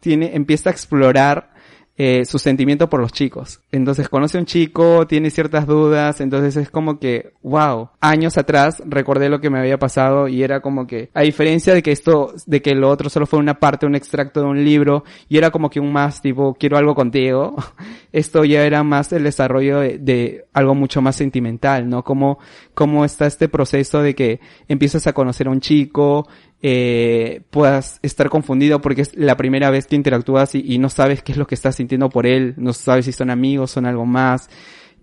[0.00, 1.53] tiene, empieza a explorar
[1.96, 3.60] eh, su sentimiento por los chicos.
[3.70, 8.82] Entonces conoce a un chico, tiene ciertas dudas, entonces es como que, wow, años atrás
[8.84, 12.34] recordé lo que me había pasado y era como que, a diferencia de que esto,
[12.46, 15.52] de que lo otro solo fue una parte, un extracto de un libro, y era
[15.52, 17.54] como que un más tipo, quiero algo contigo,
[18.12, 22.02] esto ya era más el desarrollo de, de algo mucho más sentimental, ¿no?
[22.02, 22.40] Como,
[22.74, 26.26] como está este proceso de que empiezas a conocer a un chico,
[26.62, 31.32] eh, puedas estar confundido porque es la primera vez que interactúas y, no sabes qué
[31.32, 34.48] es lo que estás sintiendo por él, no sabes si son amigos, son algo más,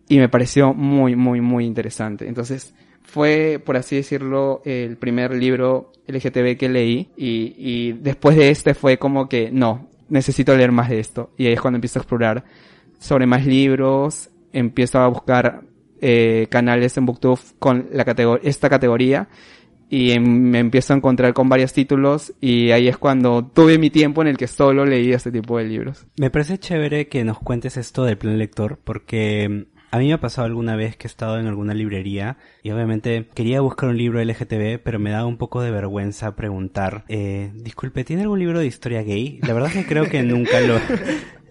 [0.08, 2.28] y me pareció muy, muy, muy interesante.
[2.28, 8.50] Entonces, fue, por así decirlo, el primer libro LGTB que leí, y, y después de
[8.50, 12.00] este fue como que, no, necesito leer más de esto, y ahí es cuando empiezo
[12.00, 12.44] a explorar
[13.00, 15.64] sobre más libros, empiezo a buscar
[16.04, 19.28] eh, canales en Booktube con la categor esta categoría,
[19.92, 23.90] y em- me empiezo a encontrar con varios títulos y ahí es cuando tuve mi
[23.90, 26.08] tiempo en el que solo leía este tipo de libros.
[26.18, 30.14] Me parece chévere que nos cuentes esto del plan lector porque mm, a mí me
[30.14, 33.98] ha pasado alguna vez que he estado en alguna librería y obviamente quería buscar un
[33.98, 38.60] libro LGTB pero me daba un poco de vergüenza preguntar, eh, disculpe, ¿tiene algún libro
[38.60, 39.40] de historia gay?
[39.42, 40.80] La verdad es que creo que nunca lo,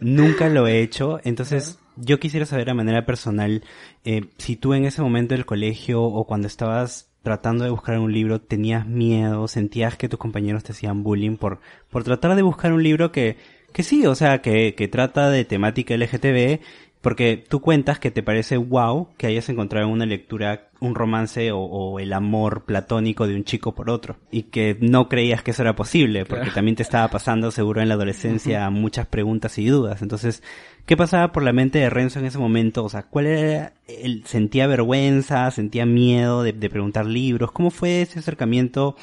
[0.01, 3.65] nunca lo he hecho, entonces yo quisiera saber de manera personal
[4.07, 8.13] eh, si tú en ese momento del colegio o cuando estabas tratando de buscar un
[8.13, 12.73] libro tenías miedo, sentías que tus compañeros te hacían bullying por, por tratar de buscar
[12.73, 13.37] un libro que,
[13.73, 16.61] que sí, o sea, que, que trata de temática LGTB,
[17.01, 21.51] porque tú cuentas que te parece wow que hayas encontrado en una lectura un romance
[21.53, 24.17] o, o el amor platónico de un chico por otro.
[24.31, 27.89] Y que no creías que eso era posible, porque también te estaba pasando seguro en
[27.89, 30.03] la adolescencia muchas preguntas y dudas.
[30.03, 30.43] Entonces,
[30.87, 32.85] ¿qué pasaba por la mente de Renzo en ese momento?
[32.85, 37.53] O sea, ¿cuál era el, sentía vergüenza, sentía miedo de, preguntar libros?
[37.53, 38.97] ¿Cómo fue ese acercamiento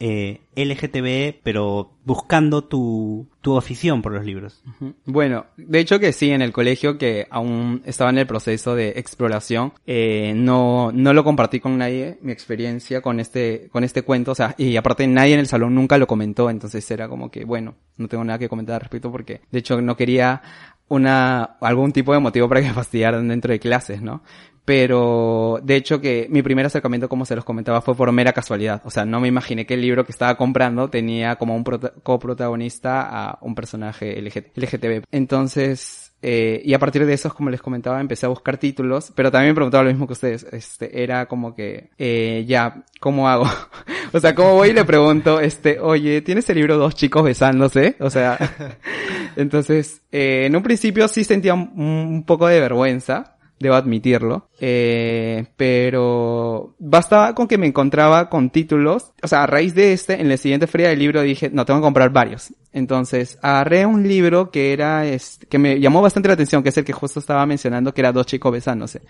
[0.00, 4.62] eh, LGTB, pero buscando tu, tu afición por los libros?
[5.04, 8.90] Bueno, de hecho que sí, en el colegio que aún estaba en el proceso de
[8.96, 14.32] exploración, eh, no, no lo compartí con nadie, mi experiencia con este, con este cuento,
[14.32, 17.44] o sea, y aparte nadie en el salón nunca lo comentó, entonces era como que,
[17.44, 20.42] bueno, no tengo nada que comentar al respecto porque, de hecho, no quería
[20.88, 24.22] una, algún tipo de motivo para que fastidiaran dentro de clases, ¿no?
[24.64, 28.82] Pero, de hecho que mi primer acercamiento, como se los comentaba, fue por mera casualidad.
[28.84, 31.94] O sea, no me imaginé que el libro que estaba comprando tenía como un prota-
[32.02, 35.04] coprotagonista a un personaje LGT LGTB.
[35.10, 39.30] Entonces, eh, y a partir de eso, como les comentaba, empecé a buscar títulos, pero
[39.30, 40.44] también me preguntaba lo mismo que ustedes.
[40.50, 43.44] Este, era como que, eh, ya, ¿cómo hago?
[44.12, 47.96] o sea, ¿cómo voy y le pregunto, este, oye, ¿tienes el libro Dos chicos besándose?
[48.00, 48.36] O sea,
[49.36, 55.46] entonces, eh, en un principio sí sentía un, un poco de vergüenza, debo admitirlo, eh,
[55.56, 60.28] pero bastaba con que me encontraba con títulos, o sea, a raíz de este, en
[60.28, 62.52] la siguiente feria del libro dije, no, tengo que comprar varios.
[62.72, 66.76] Entonces, agarré un libro que era, este, que me llamó bastante la atención, que es
[66.78, 69.02] el que justo estaba mencionando, que era Dos chicos besándose.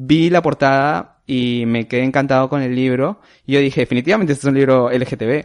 [0.00, 4.46] Vi la portada y me quedé encantado con el libro, y yo dije, definitivamente este
[4.46, 5.44] es un libro LGTB.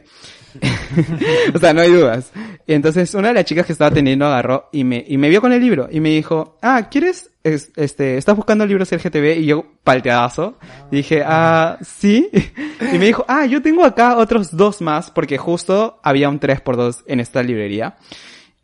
[1.55, 2.31] o sea, no hay dudas.
[2.67, 5.41] Y entonces una de las chicas que estaba teniendo agarró y me, y me vio
[5.41, 9.39] con el libro y me dijo, ah, ¿quieres, es- este, estás buscando libros LGTB?
[9.39, 10.59] Y yo, palteadazo,
[10.91, 12.29] dije, ah, sí.
[12.93, 17.05] Y me dijo, ah, yo tengo acá otros dos más porque justo había un 3x2
[17.07, 17.95] en esta librería.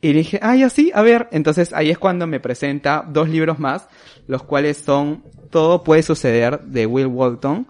[0.02, 1.28] Y dije, ah, ya sí, a ver.
[1.32, 3.88] Entonces ahí es cuando me presenta dos libros más,
[4.28, 7.68] los cuales son Todo puede suceder de Will Walton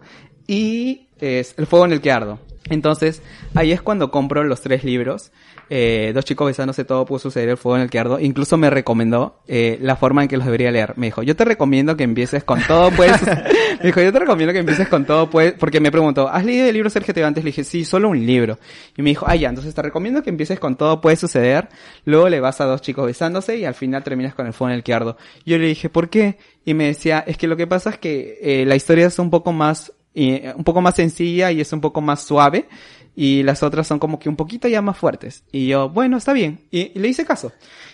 [0.47, 2.39] y es El fuego en el que ardo.
[2.69, 3.21] Entonces
[3.55, 5.31] ahí es cuando compro los tres libros
[5.69, 8.19] eh, Dos chicos besándose, todo pudo suceder, el fuego en el que ardo.
[8.19, 10.93] Incluso me recomendó eh, la forma en que los debería leer.
[10.97, 13.11] Me dijo, yo te recomiendo que empieces con todo, pues.
[13.79, 15.53] me dijo, yo te recomiendo que empieces con todo, pues.
[15.53, 17.43] Porque me preguntó, ¿has leído el libro Sergio antes?
[17.43, 18.57] Le dije, sí, solo un libro.
[18.97, 21.69] Y me dijo, ah, ya, entonces te recomiendo que empieces con todo, puede suceder.
[22.05, 24.77] Luego le vas a dos chicos besándose y al final terminas con el fuego en
[24.77, 25.17] el que ardo.
[25.45, 26.37] Yo le dije, ¿por qué?
[26.65, 29.29] Y me decía, es que lo que pasa es que eh, la historia es un
[29.29, 32.67] poco más, eh, un poco más sencilla y es un poco más suave
[33.15, 35.43] y las otras son como que un poquito ya más fuertes.
[35.51, 36.61] Y yo, bueno, está bien.
[36.71, 37.51] Y, y le hice caso.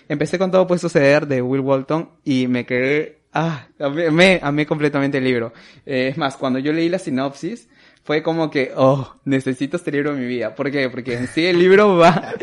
[0.08, 5.18] Empecé con todo puede suceder de Will Walton y me quedé, ah, amé, amé completamente
[5.18, 5.54] el libro.
[5.86, 7.68] Eh, es más, cuando yo leí la sinopsis,
[8.06, 10.54] fue como que, oh, necesito este libro en mi vida.
[10.54, 10.88] ¿Por qué?
[10.92, 12.36] Porque en sí el libro va,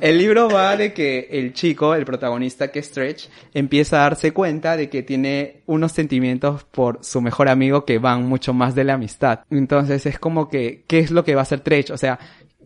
[0.00, 4.32] el libro va de que el chico, el protagonista que es Stretch, empieza a darse
[4.32, 8.84] cuenta de que tiene unos sentimientos por su mejor amigo que van mucho más de
[8.84, 9.40] la amistad.
[9.50, 11.90] Entonces es como que, ¿qué es lo que va a hacer Stretch?
[11.90, 12.20] O sea,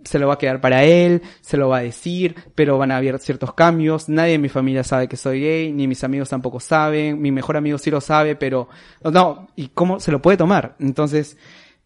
[0.04, 2.98] se lo va a quedar para él, se lo va a decir, pero van a
[2.98, 4.10] haber ciertos cambios.
[4.10, 7.18] Nadie en mi familia sabe que soy gay, ni mis amigos tampoco saben.
[7.18, 8.68] Mi mejor amigo sí lo sabe, pero
[9.02, 10.76] no, ¿y cómo se lo puede tomar?
[10.80, 11.38] Entonces,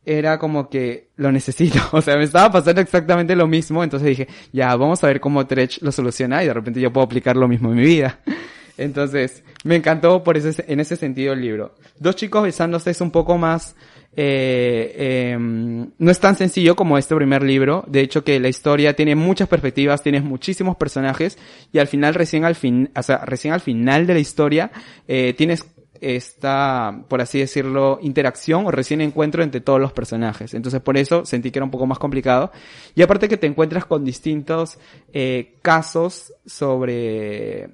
[0.06, 1.80] era como que lo necesito.
[1.92, 3.82] O sea, me estaba pasando exactamente lo mismo.
[3.82, 7.04] Entonces dije, ya, vamos a ver cómo Tretch lo soluciona y de repente yo puedo
[7.04, 8.20] aplicar lo mismo en mi vida.
[8.78, 11.74] Entonces, me encantó por ese, en ese sentido el libro.
[11.98, 13.74] Dos chicos besándose es un poco más,
[14.14, 17.84] eh, eh, no es tan sencillo como este primer libro.
[17.86, 21.38] De hecho, que la historia tiene muchas perspectivas, tienes muchísimos personajes
[21.72, 24.70] y al final, recién al fin, o sea, recién al final de la historia,
[25.08, 25.64] eh, tienes
[26.00, 30.54] esta, por así decirlo, interacción o recién encuentro entre todos los personajes.
[30.54, 32.52] Entonces por eso sentí que era un poco más complicado.
[32.94, 34.78] Y aparte que te encuentras con distintos
[35.12, 37.68] eh, casos sobre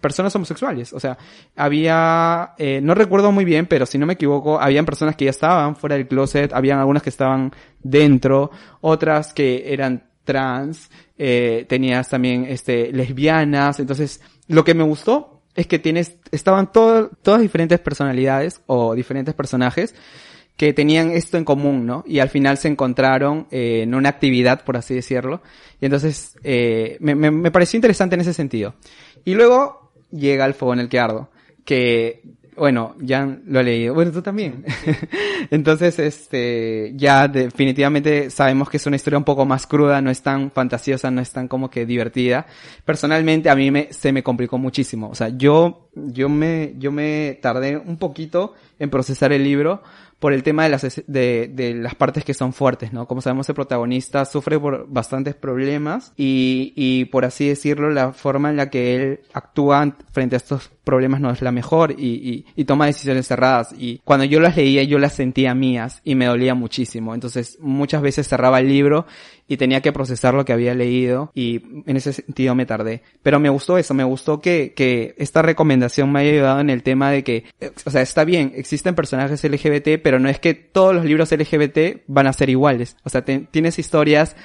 [0.00, 0.92] personas homosexuales.
[0.92, 1.16] O sea,
[1.56, 5.30] había, eh, no recuerdo muy bien, pero si no me equivoco, habían personas que ya
[5.30, 12.08] estaban fuera del closet, habían algunas que estaban dentro, otras que eran trans, eh, tenías
[12.08, 13.80] también este lesbianas.
[13.80, 19.94] Entonces, lo que me gustó es que tienes, estaban todas diferentes personalidades o diferentes personajes
[20.56, 22.02] que tenían esto en común, ¿no?
[22.06, 25.40] Y al final se encontraron eh, en una actividad, por así decirlo.
[25.80, 28.74] Y entonces eh, me, me, me, pareció interesante en ese sentido.
[29.24, 31.30] Y luego llega el fuego en el que ardo,
[31.64, 32.22] que
[32.58, 33.94] bueno, ya lo he leído.
[33.94, 34.64] Bueno, tú también.
[35.50, 40.22] Entonces, este, ya definitivamente sabemos que es una historia un poco más cruda, no es
[40.22, 42.46] tan fantasiosa, no es tan como que divertida.
[42.84, 45.08] Personalmente, a mí me, se me complicó muchísimo.
[45.08, 49.82] O sea, yo, yo me, yo me tardé un poquito en procesar el libro
[50.18, 53.06] por el tema de las, de, de, las partes que son fuertes, ¿no?
[53.06, 58.50] Como sabemos, el protagonista sufre por bastantes problemas y, y, por así decirlo, la forma
[58.50, 62.46] en la que él actúa frente a estos problemas no es la mejor y, y,
[62.56, 63.74] y, toma decisiones cerradas.
[63.78, 67.12] Y cuando yo las leía, yo las sentía mías y me dolía muchísimo.
[67.12, 69.04] Entonces, muchas veces cerraba el libro
[69.46, 73.02] y tenía que procesar lo que había leído y en ese sentido me tardé.
[73.22, 76.82] Pero me gustó eso, me gustó que, que esta recomendación me haya ayudado en el
[76.82, 77.44] tema de que,
[77.84, 82.04] o sea, está bien, existen personajes LGBT, pero no es que todos los libros LGBT
[82.06, 82.96] van a ser iguales.
[83.04, 84.36] O sea, te, tienes historias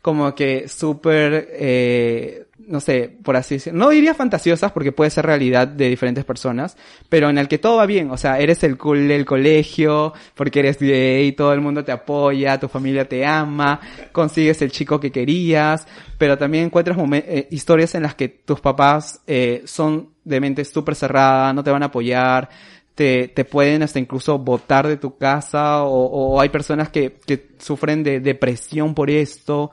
[0.00, 5.26] como que súper, eh, no sé, por así decirlo, no diría fantasiosas porque puede ser
[5.26, 6.76] realidad de diferentes personas,
[7.08, 10.60] pero en el que todo va bien, o sea, eres el cool del colegio, porque
[10.60, 13.80] eres gay, todo el mundo te apoya, tu familia te ama,
[14.12, 15.86] consigues el chico que querías,
[16.18, 20.94] pero también encuentras eh, historias en las que tus papás eh, son de mente súper
[20.94, 22.48] cerrada, no te van a apoyar,
[22.94, 27.48] te, te, pueden hasta incluso botar de tu casa o, o hay personas que, que,
[27.58, 29.70] sufren de depresión por esto.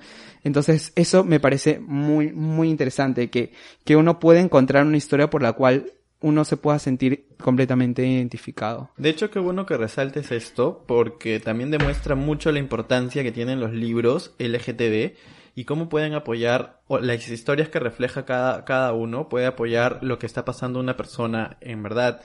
[0.47, 3.51] Entonces eso me parece muy, muy interesante, que,
[3.83, 8.89] que uno puede encontrar una historia por la cual uno se pueda sentir completamente identificado.
[8.97, 13.59] De hecho, qué bueno que resaltes esto, porque también demuestra mucho la importancia que tienen
[13.59, 15.15] los libros LGTB
[15.53, 20.17] y cómo pueden apoyar o las historias que refleja cada, cada uno, puede apoyar lo
[20.19, 22.21] que está pasando una persona en verdad.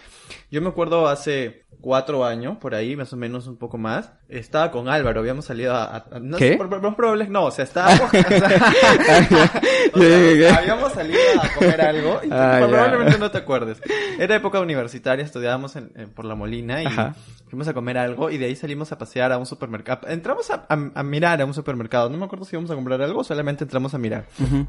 [0.50, 4.70] Yo me acuerdo hace cuatro años, por ahí, más o menos un poco más, estaba
[4.70, 5.96] con Álvaro, habíamos salido a...
[5.96, 6.50] a no ¿Qué?
[6.52, 8.02] sé, por, por, no, o sea, estábamos...
[9.94, 13.80] o sea, habíamos salido a comer algo y Ah, probablemente no te acuerdes.
[14.18, 17.14] Era época universitaria, estudiábamos en, en- por La Molina y Ajá.
[17.48, 20.08] fuimos a comer algo y de ahí salimos a pasear a un supermercado.
[20.08, 23.02] Entramos a, a- a mirar a un supermercado, no me acuerdo si íbamos a comprar
[23.02, 24.24] algo o solamente entramos a mirar.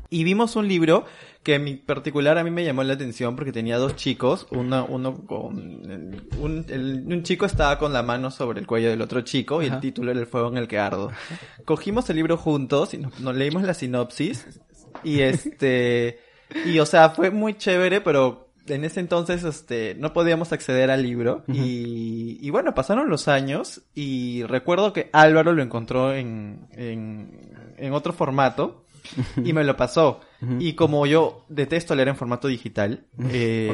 [0.09, 1.05] Y vimos un libro
[1.43, 4.85] que en mi particular a mí me llamó la atención porque tenía dos chicos, uno,
[4.87, 5.57] uno con,
[6.39, 9.65] un, el- un chico estaba con la mano sobre el cuello del otro chico y
[9.65, 11.11] el título era El fuego en el que ardo.
[11.65, 14.61] Cogimos el libro juntos y nos, nos leímos la sinopsis
[15.03, 16.19] y este,
[16.65, 21.03] y o sea, fue muy chévere, pero en ese entonces, este, no podíamos acceder al
[21.03, 27.51] libro y, y bueno, pasaron los años y recuerdo que Álvaro lo encontró en, en,
[27.75, 28.82] en otro formato
[29.43, 30.21] y me lo pasó.
[30.59, 33.73] Y como yo detesto leer en formato digital, eh,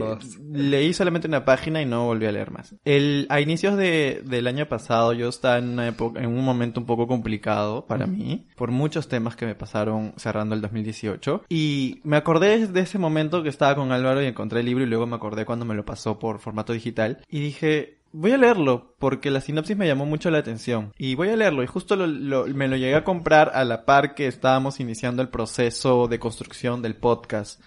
[0.52, 2.76] leí solamente una página y no volví a leer más.
[2.86, 6.80] El, a inicios de, del año pasado yo estaba en, una época, en un momento
[6.80, 11.46] un poco complicado para mí, por muchos temas que me pasaron cerrando el 2018.
[11.50, 14.88] Y me acordé de ese momento que estaba con Álvaro y encontré el libro y
[14.88, 17.24] luego me acordé cuando me lo pasó por formato digital.
[17.28, 20.94] Y dije, Voy a leerlo porque la sinopsis me llamó mucho la atención.
[20.98, 23.86] Y voy a leerlo y justo lo- lo- me lo llegué a comprar a la
[23.86, 27.62] par que estábamos iniciando el proceso de construcción del podcast.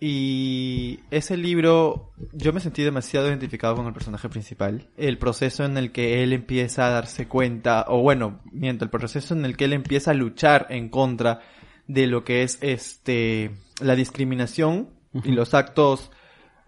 [0.00, 4.88] Y ese libro yo me sentí demasiado identificado con el personaje principal.
[4.96, 9.34] El proceso en el que él empieza a darse cuenta o bueno miento el proceso
[9.34, 11.40] en el que él empieza a luchar en contra
[11.86, 14.90] de lo que es este la discriminación
[15.22, 16.10] y los actos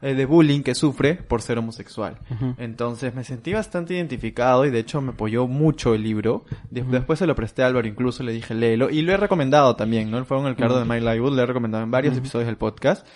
[0.03, 2.19] eh, de bullying que sufre por ser homosexual.
[2.59, 6.45] Entonces me sentí bastante identificado y de hecho me apoyó mucho el libro.
[6.71, 9.77] De- Después se lo presté a Álvaro, incluso le dije léelo y lo he recomendado
[9.77, 10.25] también, ¿no?
[10.25, 13.07] Fue en el cardo de My Lightwood, lo he recomendado en varios episodios del podcast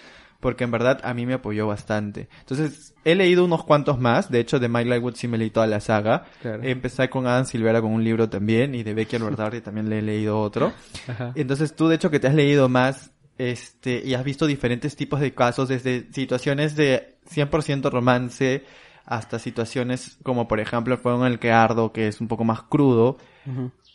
[0.41, 2.31] porque en verdad a mí me apoyó bastante.
[2.41, 5.67] Entonces he leído unos cuantos más, de hecho de My Lightwood sí me leí toda
[5.67, 6.25] la saga.
[6.41, 6.63] Claro.
[6.63, 10.03] Empecé con Adam Silvera con un libro también y de Becky Albertardi también le he
[10.03, 10.73] leído otro.
[11.09, 11.33] Ajá.
[11.35, 13.11] Entonces tú, de hecho, que te has leído más,
[13.41, 18.65] este, y has visto diferentes tipos de casos, desde situaciones de 100% romance
[19.07, 22.63] hasta situaciones como, por ejemplo, fuego en el que ardo, que es un poco más
[22.63, 23.17] crudo.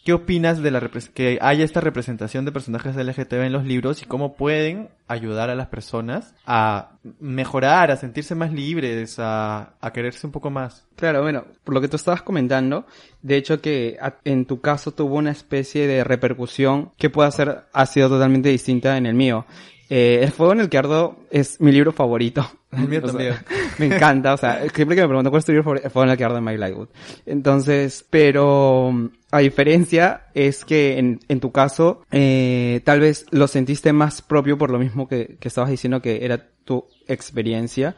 [0.06, 4.06] ¿Qué opinas de la que haya esta representación de personajes LGTB en los libros y
[4.06, 10.28] cómo pueden ayudar a las personas a mejorar, a sentirse más libres, a, a quererse
[10.28, 10.86] un poco más?
[10.95, 12.86] Claro, bueno, por lo que tú estabas comentando,
[13.24, 17.86] de hecho que en tu caso tuvo una especie de repercusión que puede ser, ha
[17.88, 19.47] sido totalmente distinta en el mío.
[19.90, 22.50] Eh, el fuego en el que ardo es mi libro favorito.
[22.72, 23.36] El mío O sea, también.
[23.80, 26.06] me encanta, o sea, siempre que me preguntan cuál es tu libro favorito, el fuego
[26.06, 26.90] en el que ardo de Mike Lightwood.
[27.26, 33.94] Entonces, pero a diferencia es que en, en tu caso, eh, tal vez lo sentiste
[33.94, 37.96] más propio por lo mismo que, que estabas diciendo que era tu experiencia.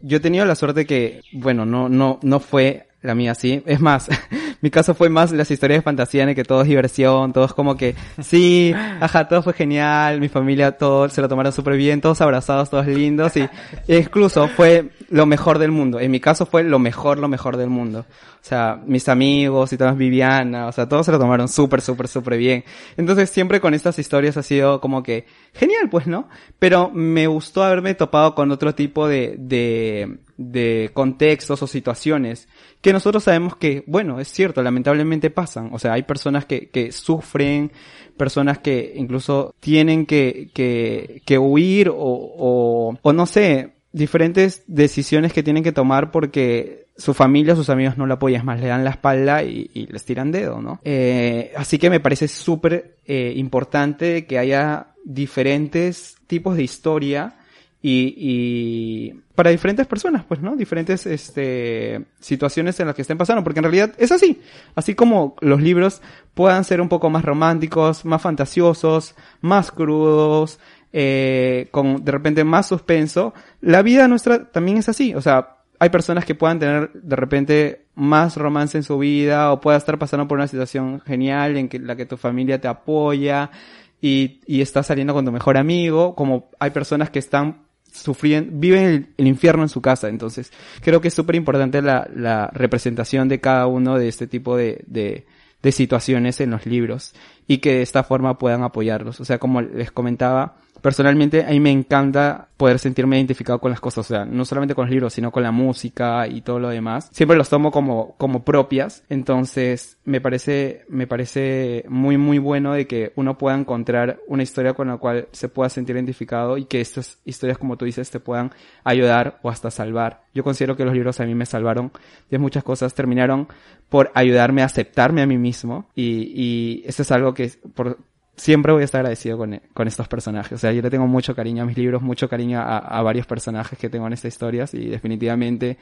[0.00, 3.62] Yo he tenido la suerte que, bueno, no, no, no fue la mía así.
[3.66, 4.08] Es más,
[4.60, 7.44] mi caso fue más las historias de fantasía en el que todo es diversión, todo
[7.44, 11.76] es como que, sí, ajá, todo fue genial, mi familia, todo se lo tomaron súper
[11.76, 13.48] bien, todos abrazados, todos lindos y
[13.86, 16.00] incluso fue lo mejor del mundo.
[16.00, 18.04] En mi caso fue lo mejor, lo mejor del mundo.
[18.40, 22.08] O sea, mis amigos y todas Viviana, o sea, todos se lo tomaron súper, súper,
[22.08, 22.64] súper bien.
[22.96, 26.28] Entonces siempre con estas historias ha sido como que genial, pues, ¿no?
[26.58, 32.48] Pero me gustó haberme topado con otro tipo de, de, de contextos o situaciones
[32.80, 35.70] que nosotros sabemos que, bueno, es cierto, lamentablemente pasan.
[35.72, 37.72] O sea, hay personas que, que sufren,
[38.16, 45.32] personas que incluso tienen que, que, que huir o, o, o no sé, diferentes decisiones
[45.32, 48.84] que tienen que tomar porque su familia, sus amigos no la apoyan, más, le dan
[48.84, 50.80] la espalda y, y les tiran dedo, ¿no?
[50.84, 57.36] Eh, así que me parece súper eh, importante que haya diferentes tipos de historia
[57.80, 60.56] y, y para diferentes personas, pues, ¿no?
[60.56, 64.42] Diferentes, este, situaciones en las que estén pasando, porque en realidad es así.
[64.74, 66.02] Así como los libros
[66.34, 70.58] puedan ser un poco más románticos, más fantasiosos, más crudos,
[70.92, 75.14] eh, con de repente más suspenso, la vida nuestra también es así.
[75.14, 79.60] O sea, hay personas que puedan tener de repente más romance en su vida o
[79.60, 83.52] pueda estar pasando por una situación genial en que la que tu familia te apoya
[84.00, 89.12] y, y estás saliendo con tu mejor amigo, como hay personas que están sufriendo, viven
[89.16, 90.08] el, infierno en su casa.
[90.08, 94.56] Entonces, creo que es súper importante la, la representación de cada uno de este tipo
[94.56, 95.26] de, de,
[95.62, 97.14] de situaciones en los libros
[97.46, 99.20] y que de esta forma puedan apoyarlos.
[99.20, 103.80] O sea, como les comentaba, personalmente a mí me encanta poder sentirme identificado con las
[103.80, 106.68] cosas, o sea, no solamente con los libros, sino con la música y todo lo
[106.70, 107.08] demás.
[107.12, 112.86] Siempre los tomo como, como propias, entonces me parece, me parece muy, muy bueno de
[112.86, 116.80] que uno pueda encontrar una historia con la cual se pueda sentir identificado y que
[116.80, 118.50] estas historias, como tú dices, te puedan
[118.82, 120.22] ayudar o hasta salvar.
[120.34, 121.92] Yo considero que los libros a mí me salvaron
[122.30, 123.48] de muchas cosas, terminaron
[123.88, 127.98] por ayudarme a aceptarme a mí mismo y, y eso es algo que por,
[128.38, 130.52] siempre voy a estar agradecido con, con estos personajes.
[130.52, 133.26] O sea, yo le tengo mucho cariño a mis libros, mucho cariño a, a varios
[133.26, 135.78] personajes que tengo en estas historias y definitivamente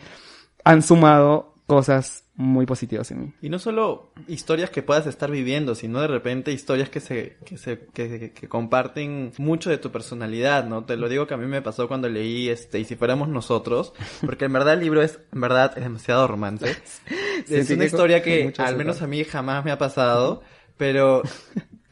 [0.65, 3.33] han sumado cosas muy positivas en mí.
[3.41, 7.57] Y no solo historias que puedas estar viviendo, sino de repente historias que se, que
[7.57, 10.85] se, que, que comparten mucho de tu personalidad, ¿no?
[10.85, 13.95] Te lo digo que a mí me pasó cuando leí este, y si fuéramos nosotros,
[14.25, 16.77] porque en verdad el libro es, en verdad, es demasiado romance.
[17.49, 20.43] es una historia que al menos a mí jamás me ha pasado,
[20.77, 21.23] pero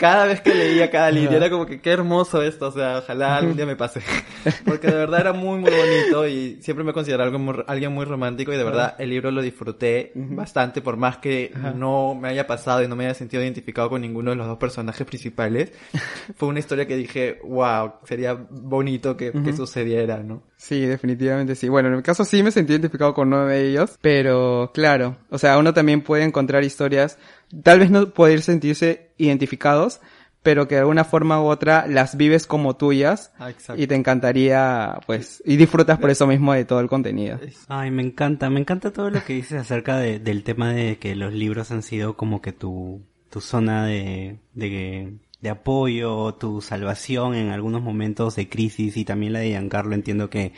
[0.05, 3.39] cada vez que leía cada línea era como que qué hermoso esto, o sea, ojalá
[3.39, 4.03] algún día me pase.
[4.67, 8.05] Porque de verdad era muy, muy bonito y siempre me considerado algo muy- alguien muy
[8.05, 12.47] romántico y de verdad el libro lo disfruté bastante, por más que no me haya
[12.47, 15.73] pasado y no me haya sentido identificado con ninguno de los dos personajes principales.
[16.37, 20.43] Fue una historia que dije, wow, sería bonito que, que sucediera, ¿no?
[20.65, 21.69] Sí, definitivamente sí.
[21.69, 25.37] Bueno, en mi caso sí me sentí identificado con uno de ellos, pero claro, o
[25.37, 27.19] sea, uno también puede encontrar historias,
[27.63, 30.01] tal vez no poder sentirse identificados,
[30.43, 35.01] pero que de alguna forma u otra las vives como tuyas Ah, y te encantaría,
[35.07, 37.39] pues, y disfrutas por eso mismo de todo el contenido.
[37.69, 41.15] Ay, me encanta, me encanta todo lo que dices acerca de- del tema de que
[41.15, 45.13] los libros han sido como que tu, tu zona de, de,
[45.45, 50.29] de apoyo, tu salvación en algunos momentos de crisis y también la de Giancarlo, entiendo
[50.29, 50.53] que,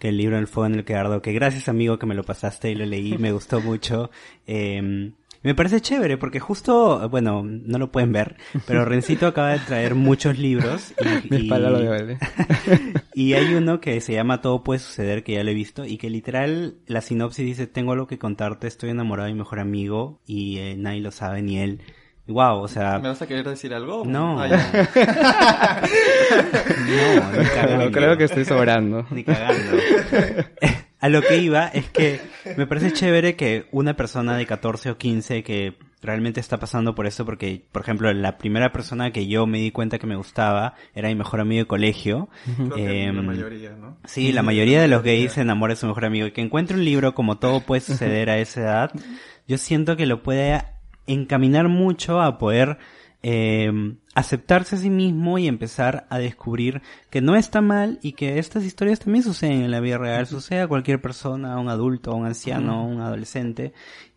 [0.00, 2.24] que el libro El fuego en el que ardo, que gracias amigo que me lo
[2.24, 4.10] pasaste y lo leí, me gustó mucho.
[4.46, 5.12] Eh,
[5.42, 8.36] me parece chévere porque justo, bueno, no lo pueden ver,
[8.66, 12.06] pero Rencito acaba de traer muchos libros y, Mi y- lo
[13.14, 15.96] y hay uno que se llama Todo puede suceder, que ya lo he visto, y
[15.96, 20.20] que literal la sinopsis dice, tengo algo que contarte, estoy enamorado de mi mejor amigo,
[20.26, 21.80] y eh, nadie lo sabe, ni él.
[22.30, 24.04] Wow, o sea, ¿Me vas a querer decir algo?
[24.06, 24.40] No.
[24.40, 24.48] Ah,
[26.86, 27.84] no, ni cagando.
[27.86, 29.06] No, creo que estoy sobrando.
[29.10, 29.76] Ni cagando.
[31.00, 32.20] A lo que iba es que
[32.56, 37.06] me parece chévere que una persona de 14 o 15 que realmente está pasando por
[37.06, 40.74] eso porque, por ejemplo, la primera persona que yo me di cuenta que me gustaba
[40.94, 42.28] era mi mejor amigo de colegio.
[42.56, 43.96] Creo que la Em, mayoría, ¿no?
[44.04, 46.76] Sí, la mayoría de los gays se enamora de su mejor amigo y que encuentre
[46.76, 48.90] un libro como todo puede suceder a esa edad,
[49.48, 50.62] yo siento que lo puede
[51.12, 52.78] encaminar mucho a poder
[53.22, 53.70] eh,
[54.14, 58.64] aceptarse a sí mismo y empezar a descubrir que no está mal y que estas
[58.64, 62.14] historias también suceden en la vida real, sucede a cualquier persona, a un adulto, a
[62.14, 63.72] un anciano, a un adolescente.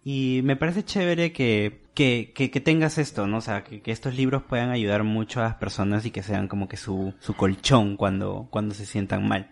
[0.05, 3.37] Y me parece chévere que, que, que, que tengas esto, ¿no?
[3.37, 6.47] O sea, que, que estos libros puedan ayudar mucho a las personas y que sean
[6.49, 9.49] como que su, su colchón cuando, cuando se sientan mal.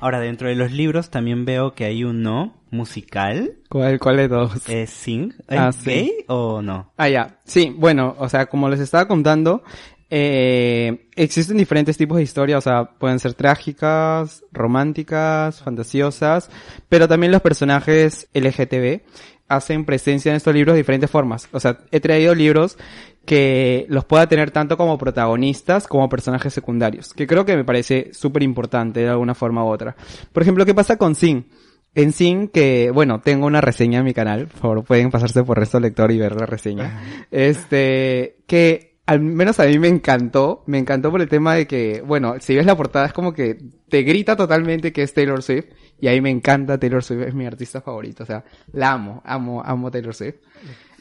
[0.00, 4.68] Ahora, dentro de los libros también veo que hay uno musical, ¿Cuál, cuál de todos?
[4.68, 5.34] es Sing.
[5.48, 5.84] ¿Es Ah, sí.
[5.90, 6.92] gay o no?
[6.96, 7.38] Ah, ya.
[7.44, 9.62] Sí, bueno, o sea, como les estaba contando,
[10.10, 16.50] eh, existen diferentes tipos de historias, o sea, pueden ser trágicas, románticas, fantasiosas,
[16.88, 19.00] pero también los personajes LGTB
[19.48, 21.48] hacen presencia en estos libros de diferentes formas.
[21.52, 22.78] O sea, he traído libros
[23.24, 28.10] que los pueda tener tanto como protagonistas como personajes secundarios, que creo que me parece
[28.12, 29.94] súper importante de alguna forma u otra.
[30.32, 31.46] Por ejemplo, ¿qué pasa con Sin?
[31.94, 35.58] En Sin, que, bueno, tengo una reseña en mi canal, por favor, pueden pasarse por
[35.58, 37.02] Resto Lector y ver la reseña.
[37.30, 42.02] Este, que al menos a mí me encantó, me encantó por el tema de que,
[42.02, 45.66] bueno, si ves la portada es como que te grita totalmente que es Taylor Swift,
[46.02, 49.62] y ahí me encanta Taylor Swift, es mi artista favorito, o sea, la amo, amo,
[49.64, 50.34] amo Taylor Swift.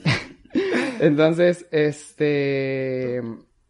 [0.99, 3.19] Entonces, este,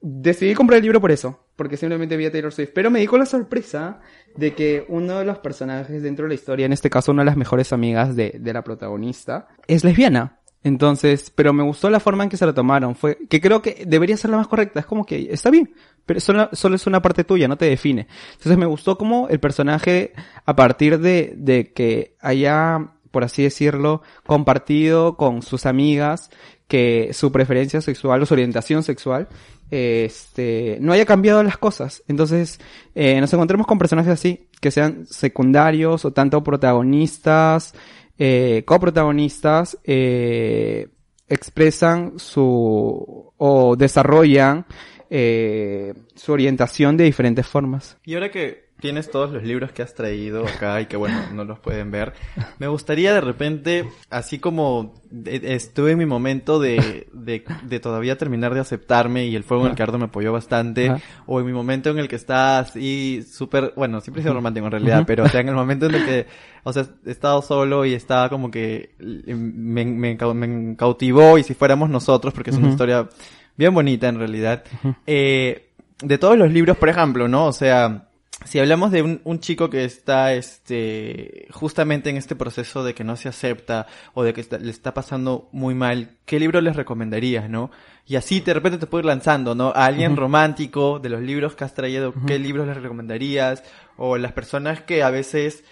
[0.01, 3.07] decidí comprar el libro por eso, porque simplemente vi a Taylor Swift, pero me di
[3.07, 4.01] con la sorpresa
[4.35, 7.27] de que uno de los personajes dentro de la historia, en este caso una de
[7.27, 10.40] las mejores amigas de, de la protagonista, es lesbiana.
[10.63, 13.83] Entonces, pero me gustó la forma en que se lo tomaron, fue, que creo que
[13.87, 15.73] debería ser la más correcta, es como que está bien,
[16.05, 18.07] pero solo, solo es una parte tuya, no te define.
[18.33, 20.13] Entonces me gustó como el personaje,
[20.45, 26.29] a partir de, de que haya, por así decirlo, compartido con sus amigas,
[26.67, 29.27] que su preferencia sexual o su orientación sexual,
[29.71, 32.03] este, no haya cambiado las cosas.
[32.07, 32.59] Entonces,
[32.93, 37.73] eh, nos encontramos con personajes así, que sean secundarios o tanto protagonistas,
[38.23, 40.89] eh, coprotagonistas, eh,
[41.27, 44.67] expresan su, o desarrollan,
[45.09, 47.97] eh, su orientación de diferentes formas.
[48.81, 52.13] Tienes todos los libros que has traído acá y que bueno, no los pueden ver,
[52.59, 58.17] me gustaría de repente, así como eh, estuve en mi momento de, de, de todavía
[58.17, 61.01] terminar de aceptarme y el fuego en el que ardo me apoyó bastante, Ajá.
[61.27, 64.65] o en mi momento en el que está así súper, bueno, siempre he sido romántico
[64.65, 65.05] en realidad, Ujú.
[65.07, 66.25] pero o sea, en el momento en el que,
[66.63, 71.53] o sea, he estado solo y estaba como que me, me, me cautivó y si
[71.53, 72.73] fuéramos nosotros, porque es una Ujú.
[72.73, 73.07] historia
[73.55, 74.63] bien bonita en realidad,
[75.05, 75.67] eh,
[76.01, 77.45] de todos los libros, por ejemplo, ¿no?
[77.45, 78.07] O sea,
[78.45, 83.03] si hablamos de un, un chico que está, este, justamente en este proceso de que
[83.03, 86.75] no se acepta o de que está- le está pasando muy mal, ¿qué libro les
[86.75, 87.71] recomendarías, no?
[88.07, 89.67] Y así de repente te puedo ir lanzando, ¿no?
[89.75, 93.63] A alguien romántico de los libros que has traído, ¿qué libros les recomendarías?
[93.95, 95.63] O las personas que a veces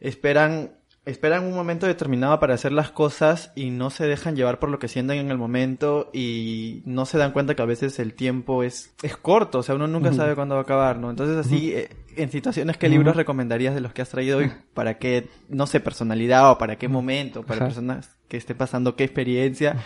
[0.00, 0.72] esperan
[1.06, 4.78] esperan un momento determinado para hacer las cosas y no se dejan llevar por lo
[4.78, 8.62] que sienten en el momento y no se dan cuenta que a veces el tiempo
[8.62, 11.10] es, es corto, o sea, uno nunca sabe cuándo va a acabar, ¿no?
[11.10, 14.50] Entonces así, eh, en situaciones, ¿qué libros recomendarías de los que has traído hoy?
[14.74, 17.66] ¿Para qué, no sé, personalidad o para qué momento, para Ajá.
[17.66, 19.76] personas que esté pasando qué experiencia,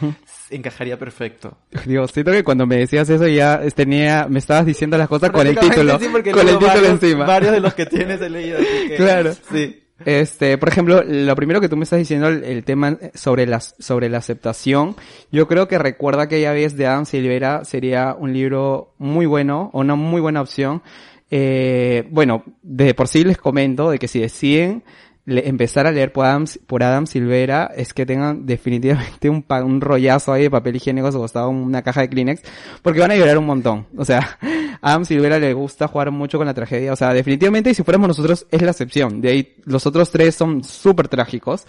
[0.50, 1.58] encajaría perfecto?
[1.84, 5.46] Dios, siento que cuando me decías eso ya tenía, me estabas diciendo las cosas con
[5.46, 7.26] el título, sí, con el título varios- encima.
[7.26, 9.32] Varios de los que tienes he leído, así que- Claro.
[9.50, 9.82] Sí.
[10.04, 14.08] Este, por ejemplo, lo primero que tú me estás diciendo, el, tema sobre las, sobre
[14.08, 14.94] la aceptación,
[15.32, 19.80] yo creo que recuerda aquella vez de Adam Silvera sería un libro muy bueno, o
[19.80, 20.82] una muy buena opción.
[21.30, 24.82] Eh, bueno, de por sí les comento de que si deciden
[25.26, 30.32] empezar a leer por Adam, por Adam Silvera, es que tengan definitivamente un, un rollazo
[30.32, 32.42] ahí de papel higiénico a su una caja de Kleenex,
[32.82, 33.86] porque van a llorar un montón.
[33.96, 34.38] O sea,
[34.80, 36.92] Adam Silvera le gusta jugar mucho con la tragedia.
[36.92, 39.20] O sea, definitivamente, y si fuéramos nosotros, es la excepción.
[39.20, 41.66] De ahí, los otros tres son súper trágicos.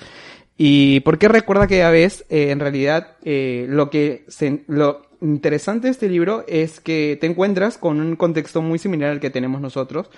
[0.58, 4.26] Y por qué recuerda que a vez, eh, en realidad, eh, lo que
[4.68, 9.20] lo interesante de este libro es que te encuentras con un contexto muy similar al
[9.20, 10.10] que tenemos nosotros,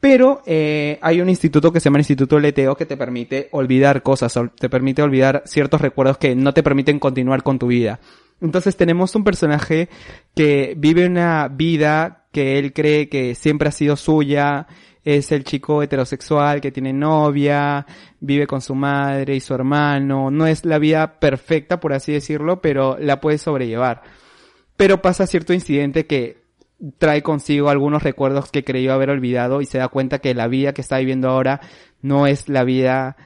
[0.00, 4.02] pero eh, hay un instituto que se llama el Instituto Leteo que te permite olvidar
[4.02, 8.00] cosas, te permite olvidar ciertos recuerdos que no te permiten continuar con tu vida.
[8.40, 9.88] Entonces tenemos un personaje
[10.34, 14.66] que vive una vida que él cree que siempre ha sido suya,
[15.04, 17.86] es el chico heterosexual que tiene novia,
[18.18, 22.60] vive con su madre y su hermano, no es la vida perfecta por así decirlo,
[22.60, 24.02] pero la puede sobrellevar.
[24.76, 26.42] Pero pasa cierto incidente que
[26.98, 30.74] trae consigo algunos recuerdos que creyó haber olvidado y se da cuenta que la vida
[30.74, 31.60] que está viviendo ahora
[32.02, 33.16] no es la vida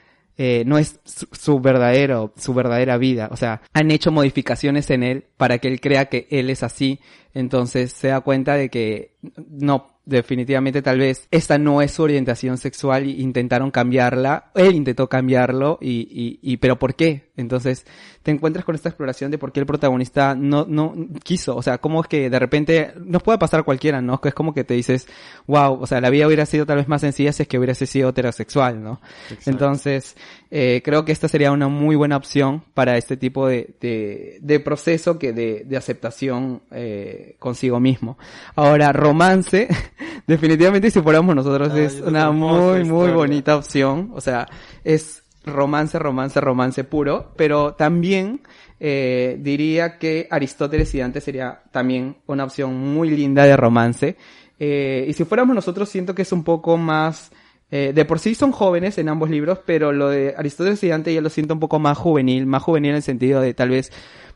[0.41, 3.29] eh, no es su, su verdadero, su verdadera vida.
[3.33, 7.01] O sea, han hecho modificaciones en él para que él crea que él es así.
[7.35, 9.17] Entonces se da cuenta de que
[9.51, 14.51] no, definitivamente tal vez esta no es su orientación sexual y intentaron cambiarla.
[14.55, 17.29] Él intentó cambiarlo y, y, y pero ¿por qué?
[17.37, 17.87] Entonces
[18.23, 21.57] te encuentras con esta exploración de por qué el protagonista no, no quiso.
[21.57, 24.19] O sea, cómo es que de repente nos puede pasar a cualquiera, ¿no?
[24.25, 25.07] Es como que te dices,
[25.47, 27.75] wow, o sea, la vida hubiera sido tal vez más sencilla si es que hubiera
[27.75, 29.01] sido heterosexual, ¿no?
[29.45, 30.17] Entonces,
[30.51, 34.61] eh, creo que esta sería una muy buena opción para este tipo de, de, de
[34.61, 38.17] proceso que de, de aceptación eh, consigo mismo.
[38.57, 39.69] Ahora, romance,
[40.27, 44.11] definitivamente si fuéramos nosotros Ay, es una muy, muy bonita opción.
[44.15, 44.49] O sea,
[44.85, 48.41] es romance, romance, romance puro, pero también
[48.81, 54.17] eh, diría que Aristóteles y Dante sería también una opción muy linda de romance.
[54.59, 57.31] Eh, y si fuéramos nosotros, siento que es un poco más...
[57.71, 61.13] eh, de por sí son jóvenes en ambos libros, pero lo de Aristóteles y Dante
[61.13, 63.93] ya lo siento un poco más juvenil, más juvenil en el sentido de tal vez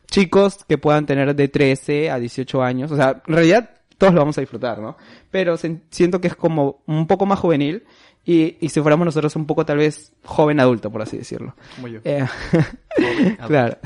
[0.07, 2.91] chicos que puedan tener de 13 a 18 años.
[2.91, 4.97] O sea, en realidad todos lo vamos a disfrutar, ¿no?
[5.31, 7.83] Pero siento que es como un poco más juvenil
[8.25, 11.55] y, y si fuéramos nosotros un poco tal vez joven adulto, por así decirlo.
[11.75, 11.99] Como yo.
[12.05, 12.25] Eh,
[13.47, 13.77] claro.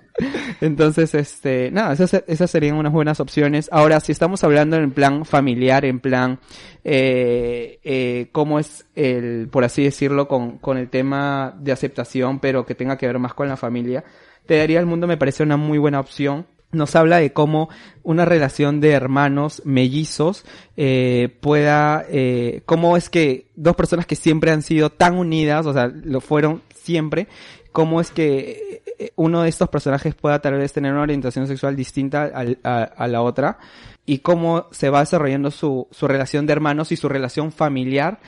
[0.62, 3.68] Entonces, este, nada, esas, esas serían unas buenas opciones.
[3.70, 6.38] Ahora, si estamos hablando en plan familiar, en plan,
[6.82, 12.64] eh, eh, cómo es el, por así decirlo, con, con el tema de aceptación, pero
[12.64, 14.02] que tenga que ver más con la familia,
[14.46, 16.46] Te daría el mundo me parece una muy buena opción.
[16.74, 17.68] Nos habla de cómo
[18.02, 20.44] una relación de hermanos mellizos
[20.76, 25.72] eh, pueda, eh, cómo es que dos personas que siempre han sido tan unidas, o
[25.72, 27.28] sea, lo fueron siempre,
[27.72, 31.76] cómo es que eh, uno de estos personajes pueda tal vez tener una orientación sexual
[31.76, 32.30] distinta
[32.62, 33.58] a, a la otra
[34.06, 38.18] y cómo se va desarrollando su, su relación de hermanos y su relación familiar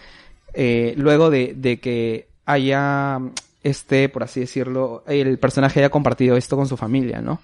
[0.55, 3.21] eh, luego de, de que haya
[3.63, 7.41] este, por así decirlo, el personaje haya compartido esto con su familia, ¿no?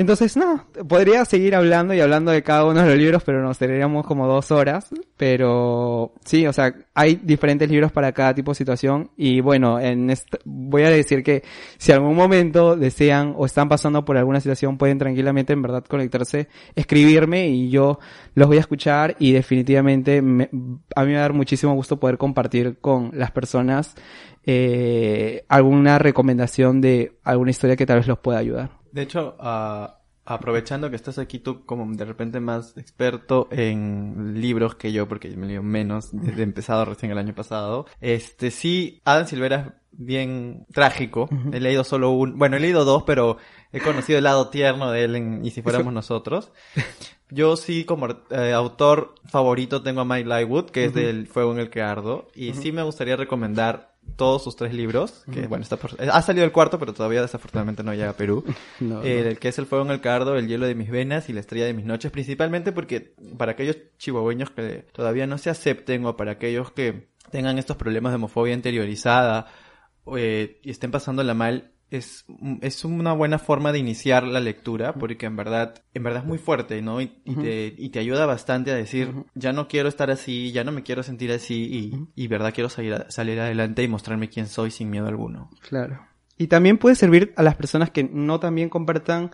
[0.00, 3.58] Entonces, no, podría seguir hablando y hablando de cada uno de los libros, pero nos
[3.58, 4.88] tendríamos como dos horas.
[5.18, 9.10] Pero sí, o sea, hay diferentes libros para cada tipo de situación.
[9.18, 10.10] Y bueno, en
[10.46, 11.42] voy a decir que
[11.76, 16.48] si algún momento desean o están pasando por alguna situación, pueden tranquilamente en verdad conectarse,
[16.74, 17.98] escribirme y yo
[18.34, 20.48] los voy a escuchar y definitivamente me-
[20.96, 23.96] a mí me va a dar muchísimo gusto poder compartir con las personas
[24.46, 28.79] eh, alguna recomendación de alguna historia que tal vez los pueda ayudar.
[28.92, 34.76] De hecho, ah, aprovechando que estás aquí tú como de repente más experto en libros
[34.76, 39.00] que yo, porque yo me leo menos, desde empezado recién el año pasado, este sí,
[39.04, 41.28] Adam Silvera es bien trágico.
[41.52, 43.38] He leído solo un, bueno, he leído dos, pero
[43.72, 46.52] he conocido el lado tierno de él en Y si fuéramos nosotros.
[47.30, 51.58] Yo sí, como eh, autor favorito, tengo a Mike Lightwood, que es del Fuego en
[51.58, 55.76] el que ardo, y sí me gustaría recomendar todos sus tres libros, que bueno, está
[55.76, 58.44] por- ha salido el cuarto, pero todavía desafortunadamente no llega a Perú.
[58.80, 61.28] No, Eh, el que es el fuego en el cardo, el hielo de mis venas
[61.28, 65.50] y la estrella de mis noches, principalmente porque para aquellos chihuahueños que todavía no se
[65.50, 69.46] acepten o para aquellos que tengan estos problemas de homofobia interiorizada
[70.16, 72.24] eh, y estén pasándola mal, es,
[72.60, 76.38] es una buena forma de iniciar la lectura porque en verdad, en verdad es muy
[76.38, 77.00] fuerte, ¿no?
[77.00, 80.64] Y, y te, y te ayuda bastante a decir, ya no quiero estar así, ya
[80.64, 81.64] no me quiero sentir así
[82.14, 85.50] y, y verdad quiero salir, salir adelante y mostrarme quién soy sin miedo alguno.
[85.68, 86.06] Claro.
[86.38, 89.30] Y también puede servir a las personas que no también compartan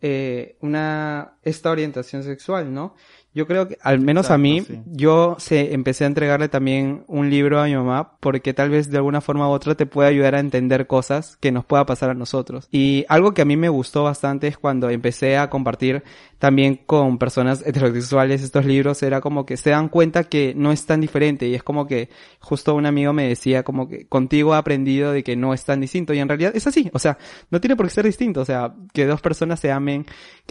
[0.00, 2.94] eh, una esta orientación sexual, ¿no?
[3.34, 4.80] Yo creo que, al menos a mí, sí.
[4.86, 8.98] yo se, empecé a entregarle también un libro a mi mamá porque tal vez de
[8.98, 12.14] alguna forma u otra te puede ayudar a entender cosas que nos pueda pasar a
[12.14, 12.68] nosotros.
[12.70, 16.04] Y algo que a mí me gustó bastante es cuando empecé a compartir
[16.44, 20.84] también con personas heterosexuales estos libros, era como que se dan cuenta que no es
[20.84, 24.58] tan diferente y es como que justo un amigo me decía como que contigo he
[24.58, 27.16] aprendido de que no es tan distinto y en realidad es así, o sea,
[27.48, 30.04] no tiene por qué ser distinto, o sea, que dos personas se amen,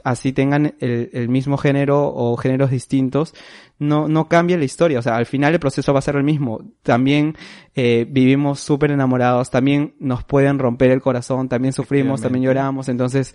[0.03, 3.35] así tengan el, el mismo género o géneros distintos,
[3.79, 6.23] no, no cambia la historia, o sea, al final el proceso va a ser el
[6.23, 6.61] mismo.
[6.83, 7.35] También
[7.75, 13.33] eh, vivimos súper enamorados, también nos pueden romper el corazón, también sufrimos, también lloramos, entonces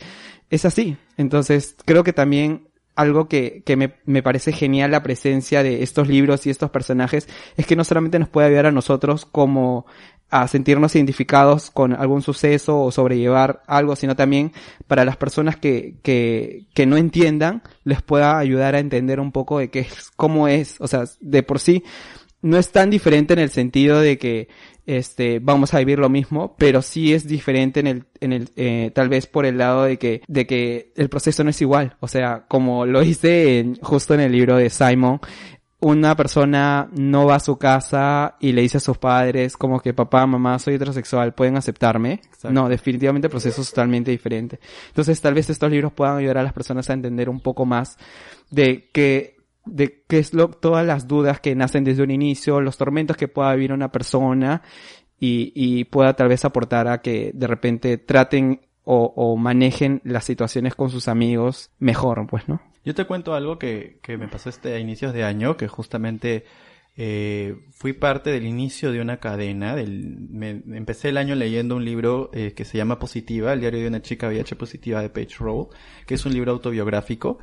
[0.51, 0.97] es así.
[1.16, 6.09] Entonces creo que también algo que, que me, me parece genial la presencia de estos
[6.09, 9.86] libros y estos personajes es que no solamente nos puede ayudar a nosotros como
[10.30, 14.52] a sentirnos identificados con algún suceso o sobrellevar algo, sino también
[14.86, 19.58] para las personas que, que, que no entiendan, les pueda ayudar a entender un poco
[19.58, 21.82] de qué es, cómo es, o sea, de por sí,
[22.42, 24.48] no es tan diferente en el sentido de que
[24.86, 28.90] este vamos a vivir lo mismo, pero sí es diferente en el en el eh,
[28.94, 32.08] tal vez por el lado de que de que el proceso no es igual, o
[32.08, 35.20] sea, como lo hice en, justo en el libro de Simon,
[35.80, 39.94] una persona no va a su casa y le dice a sus padres como que
[39.94, 42.14] papá, mamá, soy heterosexual, ¿pueden aceptarme?
[42.14, 42.50] Exacto.
[42.50, 44.58] No, definitivamente el proceso es totalmente diferente.
[44.88, 47.96] Entonces tal vez estos libros puedan ayudar a las personas a entender un poco más
[48.50, 52.78] de que de qué es lo, todas las dudas que nacen desde un inicio, los
[52.78, 54.62] tormentos que pueda vivir una persona
[55.20, 60.24] y, y pueda tal vez aportar a que de repente traten o, o manejen las
[60.24, 62.62] situaciones con sus amigos mejor, pues, ¿no?
[62.89, 66.47] Yo te cuento algo que, que me pasó este a inicios de año, que justamente
[66.97, 69.76] eh, fui parte del inicio de una cadena.
[69.76, 73.80] Del, me, empecé el año leyendo un libro eh, que se llama Positiva, el diario
[73.80, 75.66] de una chica VIH positiva de Page Roll,
[76.07, 77.39] que es un libro autobiográfico.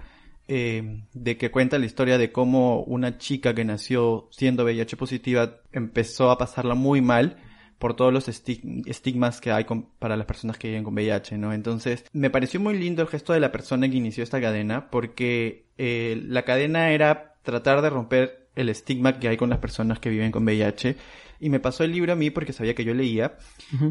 [0.48, 5.58] eh, de que cuenta la historia de cómo una chica que nació siendo VIH positiva
[5.72, 7.38] empezó a pasarla muy mal
[7.80, 11.38] por todos los esti- estigmas que hay con- para las personas que viven con VIH,
[11.38, 11.54] ¿no?
[11.54, 15.66] Entonces, me pareció muy lindo el gesto de la persona que inició esta cadena, porque
[15.78, 20.10] eh, la cadena era tratar de romper el estigma que hay con las personas que
[20.10, 20.96] viven con VIH.
[21.42, 23.36] Y me pasó el libro a mí porque sabía que yo leía.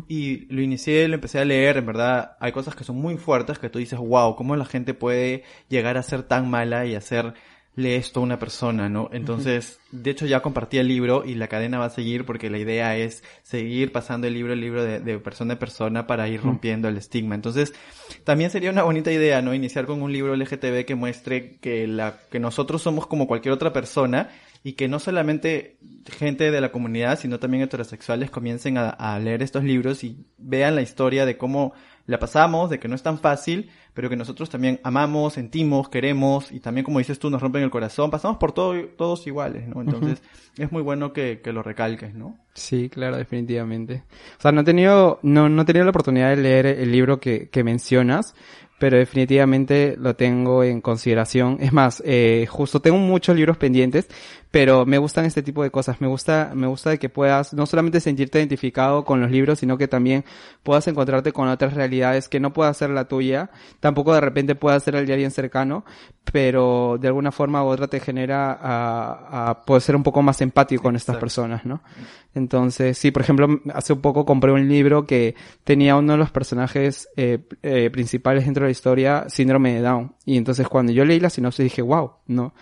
[0.09, 1.77] Y lo inicié, lo empecé a leer.
[1.77, 4.95] En verdad, hay cosas que son muy fuertes que tú dices, wow, ¿cómo la gente
[4.95, 6.95] puede llegar a ser tan mala y
[7.75, 9.09] hacerle esto a una persona, no?
[9.13, 12.59] Entonces, de hecho ya compartí el libro y la cadena va a seguir porque la
[12.59, 16.41] idea es seguir pasando el libro, el libro de, de persona a persona para ir
[16.43, 17.35] rompiendo el estigma.
[17.35, 17.75] Entonces,
[18.25, 19.55] también sería una bonita idea, ¿no?
[19.55, 23.73] Iniciar con un libro LGTB que muestre que la, que nosotros somos como cualquier otra
[23.73, 24.31] persona
[24.63, 25.77] y que no solamente
[26.11, 30.75] gente de la comunidad, sino también heterosexuales comiencen a, a leer estos libros y vean
[30.75, 31.75] la historia de cómo
[32.07, 36.53] la pasamos, de que no es tan fácil, pero que nosotros también amamos, sentimos, queremos
[36.53, 39.81] y también como dices tú nos rompen el corazón, pasamos por todo, todos iguales, ¿no?
[39.81, 40.23] Entonces
[40.59, 42.37] es muy bueno que, que lo recalques, ¿no?
[42.55, 44.03] Sí, claro, definitivamente.
[44.39, 47.21] O sea, no he tenido, no, no he tenido la oportunidad de leer el libro
[47.21, 48.35] que, que mencionas,
[48.79, 51.59] pero definitivamente lo tengo en consideración.
[51.61, 54.09] Es más, eh, justo tengo muchos libros pendientes,
[54.55, 56.01] pero me gustan este tipo de cosas.
[56.01, 59.77] Me gusta, me gusta de que puedas no solamente sentirte identificado con los libros, sino
[59.77, 60.25] que también
[60.63, 63.51] puedas encontrarte con otras realidades que no pueda ser la tuya,
[63.81, 65.85] tampoco de repente pueda ser el de alguien cercano,
[66.31, 70.41] pero de alguna forma u otra te genera a, a poder ser un poco más
[70.41, 71.83] empático con estas personas, ¿no?
[72.33, 75.35] Entonces, sí, por ejemplo, hace un poco compré un libro que
[75.65, 80.15] tenía uno de los personajes eh, eh, principales dentro de la historia, síndrome de Down.
[80.25, 82.55] Y entonces cuando yo leí la sinopsis dije, wow, ¿no?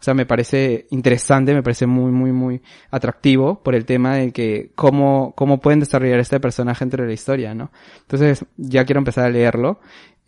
[0.00, 4.32] O sea, me parece interesante, me parece muy, muy, muy atractivo por el tema de
[4.32, 7.72] que cómo, cómo pueden desarrollar este personaje dentro de la historia, ¿no?
[8.02, 9.80] Entonces, ya quiero empezar a leerlo.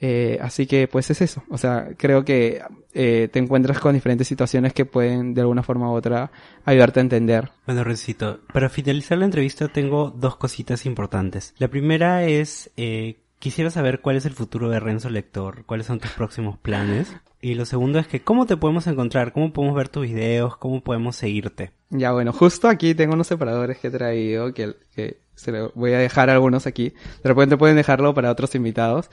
[0.02, 1.44] Eh, así que, pues es eso.
[1.50, 2.62] O sea, creo que
[2.94, 6.32] eh, te encuentras con diferentes situaciones que pueden, de alguna forma u otra,
[6.64, 7.50] ayudarte a entender.
[7.66, 11.54] Bueno, Rencito, para finalizar la entrevista tengo dos cositas importantes.
[11.58, 16.00] La primera es, eh, quisiera saber cuál es el futuro de Renzo Lector, cuáles son
[16.00, 17.14] tus próximos planes.
[17.42, 19.32] Y lo segundo es que, ¿cómo te podemos encontrar?
[19.32, 20.56] ¿Cómo podemos ver tus videos?
[20.58, 21.72] ¿Cómo podemos seguirte?
[21.88, 25.94] Ya, bueno, justo aquí tengo unos separadores que he traído, que, que se lo voy
[25.94, 26.92] a dejar algunos aquí.
[27.22, 29.08] De repente pueden dejarlo para otros invitados.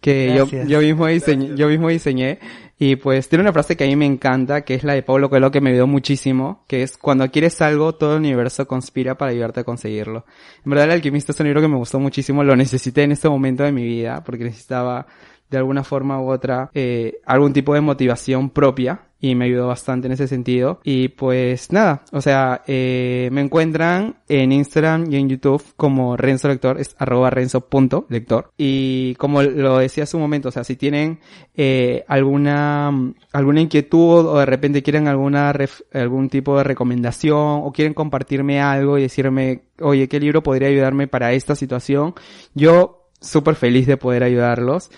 [0.00, 2.38] Que yo, yo mismo diseñé, yo mismo diseñé.
[2.78, 5.28] Y pues tiene una frase que a mí me encanta, que es la de Pablo
[5.28, 9.32] Coelho, que me ayudó muchísimo, que es, cuando quieres algo, todo el universo conspira para
[9.32, 10.24] ayudarte a conseguirlo.
[10.64, 13.28] En verdad, El Alquimista es un libro que me gustó muchísimo, lo necesité en este
[13.28, 15.06] momento de mi vida, porque necesitaba
[15.50, 20.06] de alguna forma u otra eh, algún tipo de motivación propia y me ayudó bastante
[20.06, 20.80] en ese sentido.
[20.82, 26.48] Y pues nada, o sea, eh, me encuentran en Instagram y en YouTube como Renzo
[26.48, 28.50] Lector, es arroba renzo.lector.
[28.56, 31.20] Y como lo decía hace un momento, o sea, si tienen
[31.54, 32.90] eh, alguna,
[33.32, 35.52] alguna inquietud o de repente quieren alguna
[35.92, 41.08] algún tipo de recomendación o quieren compartirme algo y decirme, oye, ¿qué libro podría ayudarme
[41.08, 42.14] para esta situación?
[42.54, 44.90] Yo súper feliz de poder ayudarlos.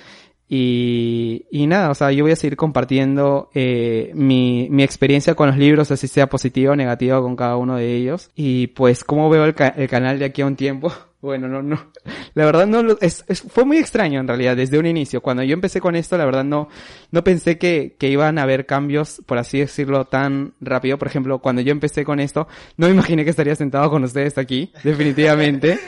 [0.54, 5.46] Y, y nada, o sea, yo voy a seguir compartiendo eh, mi, mi experiencia con
[5.46, 8.30] los libros, así sea positiva o negativa con cada uno de ellos.
[8.36, 10.92] Y pues, ¿cómo veo el, el canal de aquí a un tiempo?
[11.22, 11.92] Bueno, no, no.
[12.34, 15.20] La verdad no, es, es, fue muy extraño en realidad desde un inicio.
[15.20, 16.68] Cuando yo empecé con esto, la verdad no,
[17.10, 20.98] no pensé que, que iban a haber cambios, por así decirlo, tan rápido.
[20.98, 24.36] Por ejemplo, cuando yo empecé con esto, no me imaginé que estaría sentado con ustedes
[24.36, 25.78] aquí, definitivamente.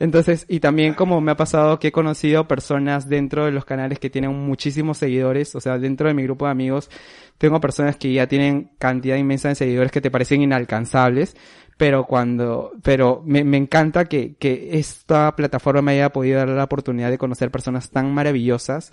[0.00, 3.98] Entonces, y también como me ha pasado que he conocido personas dentro de los canales
[3.98, 6.88] que tienen muchísimos seguidores, o sea, dentro de mi grupo de amigos,
[7.38, 11.36] tengo personas que ya tienen cantidad inmensa de seguidores que te parecen inalcanzables,
[11.76, 16.64] pero cuando, pero me, me encanta que, que esta plataforma me haya podido dar la
[16.64, 18.92] oportunidad de conocer personas tan maravillosas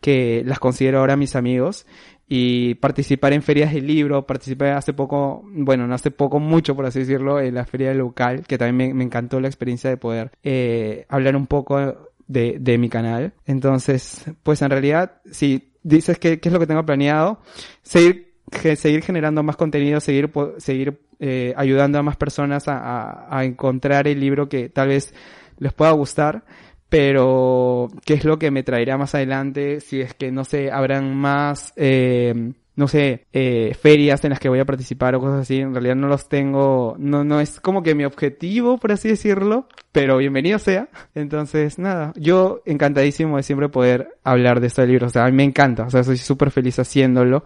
[0.00, 1.86] que las considero ahora mis amigos
[2.26, 6.86] y participar en ferias de libro, participé hace poco, bueno, no hace poco, mucho por
[6.86, 10.32] así decirlo, en la feria local, que también me, me encantó la experiencia de poder
[10.42, 13.34] eh, hablar un poco de, de mi canal.
[13.44, 17.40] Entonces, pues en realidad, si dices que, qué es lo que tengo planeado,
[17.82, 18.34] seguir,
[18.76, 24.08] seguir generando más contenido, seguir, seguir eh, ayudando a más personas a, a, a encontrar
[24.08, 25.14] el libro que tal vez
[25.58, 26.44] les pueda gustar
[26.92, 31.16] pero qué es lo que me traerá más adelante si es que no sé habrán
[31.16, 35.60] más eh, no sé eh, ferias en las que voy a participar o cosas así
[35.60, 39.66] en realidad no los tengo no no es como que mi objetivo por así decirlo
[39.92, 45.12] pero bienvenido sea entonces nada yo encantadísimo de siempre poder hablar de estos libros o
[45.12, 47.44] sea a mí me encanta o sea soy súper feliz haciéndolo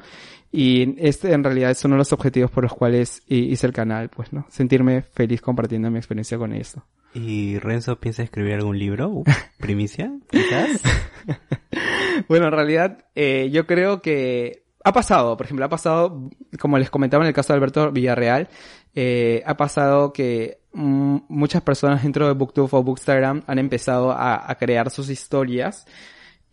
[0.53, 4.09] y este en realidad es uno de los objetivos por los cuales hice el canal,
[4.09, 4.47] pues, ¿no?
[4.49, 6.83] Sentirme feliz compartiendo mi experiencia con esto.
[7.15, 9.09] ¿Y Renzo piensa escribir algún libro?
[9.09, 9.25] Uh,
[9.59, 10.13] ¿Primicia?
[10.31, 10.81] Quizás.
[12.29, 16.31] bueno, en realidad, eh, yo creo que ha pasado, por ejemplo, ha pasado,
[16.61, 18.49] como les comentaba en el caso de Alberto Villarreal,
[18.95, 24.55] eh, ha pasado que mm, muchas personas dentro de Booktube o Bookstagram han empezado a,
[24.61, 25.87] crear sus historias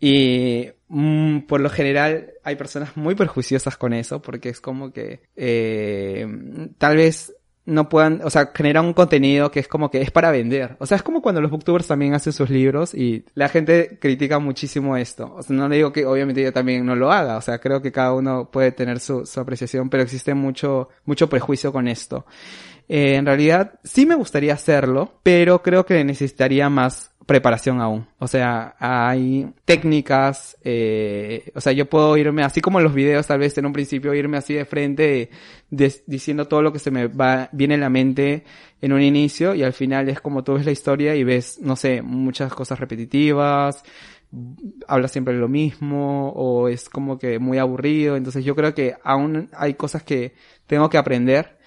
[0.00, 5.20] y mm, por lo general hay personas muy perjuiciosas con eso porque es como que
[5.36, 6.26] eh,
[6.76, 7.32] tal vez
[7.66, 10.76] no puedan, o sea, generar un contenido que es como que es para vender.
[10.80, 14.38] O sea, es como cuando los booktubers también hacen sus libros y la gente critica
[14.38, 15.34] muchísimo esto.
[15.34, 17.36] O sea, no le digo que obviamente yo también no lo haga.
[17.38, 21.28] O sea, creo que cada uno puede tener su, su apreciación, pero existe mucho, mucho
[21.28, 22.26] prejuicio con esto.
[22.88, 28.06] Eh, en realidad, sí me gustaría hacerlo, pero creo que necesitaría más preparación aún.
[28.18, 33.26] O sea, hay técnicas, eh, o sea, yo puedo irme, así como en los videos,
[33.26, 35.30] tal vez en un principio irme así de frente,
[35.70, 38.44] diciendo todo lo que se me va, viene en la mente
[38.80, 41.76] en un inicio y al final es como tú ves la historia y ves, no
[41.76, 43.82] sé, muchas cosas repetitivas,
[44.88, 48.16] habla siempre lo mismo o es como que muy aburrido.
[48.16, 50.34] Entonces yo creo que aún hay cosas que
[50.66, 51.58] tengo que aprender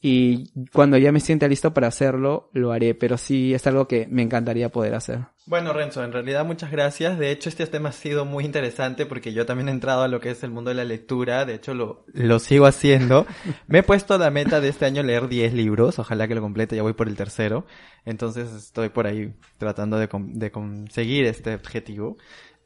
[0.00, 4.06] y cuando ya me sienta listo para hacerlo, lo haré, pero sí es algo que
[4.10, 5.20] me encantaría poder hacer.
[5.46, 7.18] Bueno, Renzo, en realidad muchas gracias.
[7.18, 10.20] De hecho, este tema ha sido muy interesante porque yo también he entrado a lo
[10.20, 11.44] que es el mundo de la lectura.
[11.44, 13.26] De hecho, lo, lo sigo haciendo.
[13.68, 15.98] me he puesto la meta de este año leer 10 libros.
[15.98, 16.74] Ojalá que lo complete.
[16.76, 17.64] Ya voy por el tercero.
[18.04, 22.16] Entonces estoy por ahí tratando de, de conseguir este objetivo.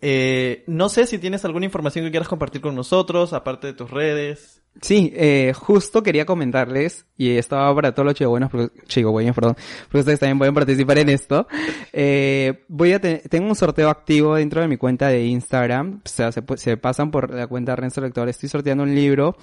[0.02, 3.90] Eh, no sé si tienes alguna información que quieras compartir con nosotros, aparte de tus
[3.90, 4.59] redes.
[4.80, 8.50] Sí, eh, justo quería comentarles, y estaba para todos los chihuahuenos,
[8.86, 11.46] chihuahueños, perdón, porque ustedes también pueden participar en esto.
[11.92, 16.32] Eh, voy a tengo un sorteo activo dentro de mi cuenta de Instagram, o sea,
[16.32, 19.36] se, se pasan por la cuenta de Renzo Lector, estoy sorteando un libro,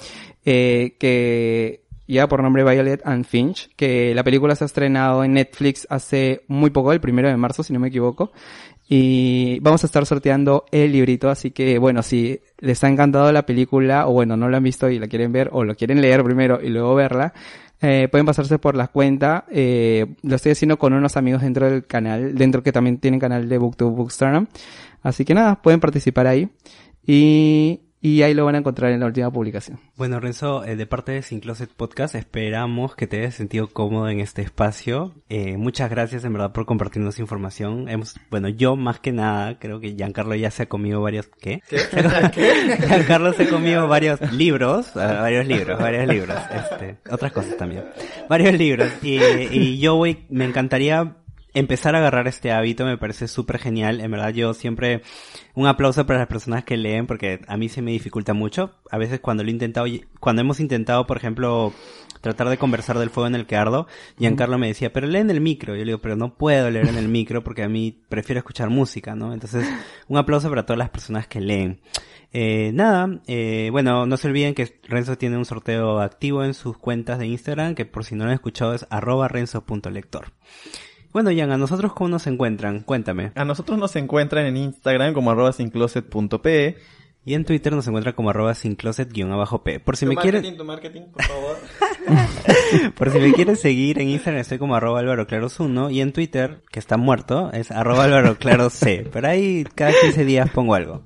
[0.43, 5.34] eh, que ya por nombre Violet and Finch, que la película se ha estrenado en
[5.34, 8.32] Netflix hace muy poco, el primero de marzo, si no me equivoco.
[8.90, 13.46] Y vamos a estar sorteando el librito, así que bueno, si les ha encantado la
[13.46, 16.24] película, o bueno, no la han visto y la quieren ver, o lo quieren leer
[16.24, 17.34] primero y luego verla,
[17.82, 19.46] eh, pueden pasarse por la cuenta.
[19.52, 23.50] Eh, lo estoy haciendo con unos amigos dentro del canal, dentro que también tienen canal
[23.50, 24.48] de BookTube Bookstagram.
[25.02, 26.50] Así que nada, pueden participar ahí.
[27.06, 29.80] Y y ahí lo van a encontrar en la última publicación.
[29.95, 34.10] Bueno, Renzo, eh, de parte de Sin Closet Podcast, esperamos que te hayas sentido cómodo
[34.10, 35.16] en este espacio.
[35.30, 37.89] Eh, muchas gracias, en verdad, por compartirnos información.
[37.89, 41.62] Hemos, bueno, yo más que nada, creo que Giancarlo ya se ha comido varios, ¿qué?
[41.68, 41.78] ¿Qué?
[42.88, 47.84] Giancarlo se ha comido varios libros, uh, varios libros, varios libros, este, otras cosas también.
[48.30, 48.91] Varios libros.
[49.02, 51.16] Y, y yo voy, me encantaría
[51.54, 54.02] empezar a agarrar este hábito me parece súper genial.
[54.02, 55.02] En verdad yo siempre
[55.54, 58.76] un aplauso para las personas que leen porque a mí se me dificulta mucho.
[58.91, 59.88] A veces cuando lo he intentado,
[60.20, 61.74] cuando hemos intentado, por ejemplo,
[62.22, 63.88] tratar de conversar del fuego en el que ardo,
[64.18, 65.74] Giancarlo me decía, pero lee en el micro.
[65.74, 68.70] Yo le digo, pero no puedo leer en el micro porque a mí prefiero escuchar
[68.70, 69.34] música, ¿no?
[69.34, 69.68] Entonces,
[70.08, 71.82] un aplauso para todas las personas que leen.
[72.34, 76.78] Eh, nada, eh, bueno, no se olviden que Renzo tiene un sorteo activo en sus
[76.78, 80.34] cuentas de Instagram, que por si no lo han escuchado es arroba renzo.lector.
[81.18, 82.82] Bueno, Jan, ¿a nosotros cómo nos encuentran?
[82.82, 83.32] Cuéntame.
[83.34, 86.78] A nosotros nos encuentran en Instagram como arroba sincloset.pe.
[87.26, 89.80] Y en Twitter nos encuentra como arroba sincloset-p.
[89.80, 90.57] Por si tu me marketing, quieren...
[90.57, 91.57] tu marketing, por favor.
[92.95, 96.13] Por si me quieren seguir en Instagram estoy como arroba álvaro claros 1 y en
[96.13, 99.09] Twitter, que está muerto, es arroba álvaro claros c.
[99.11, 101.05] Pero ahí cada 15 días pongo algo.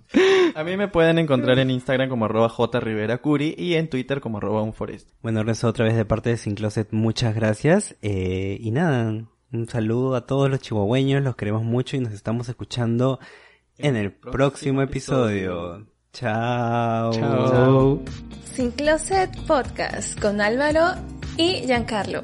[0.55, 4.61] A mí me pueden encontrar en Instagram como arroba jriveracuri y en Twitter como arroba
[4.61, 5.09] unforest.
[5.21, 7.95] Bueno, Renzo, otra vez de parte de Sin Closet, muchas gracias.
[8.01, 9.13] Eh, y nada,
[9.53, 13.19] un saludo a todos los chihuahueños, los queremos mucho y nos estamos escuchando
[13.77, 15.87] en el próximo episodio.
[16.13, 17.13] Chao.
[17.13, 18.01] Chao.
[18.53, 20.95] Sin Closet Podcast con Álvaro
[21.37, 22.23] y Giancarlo.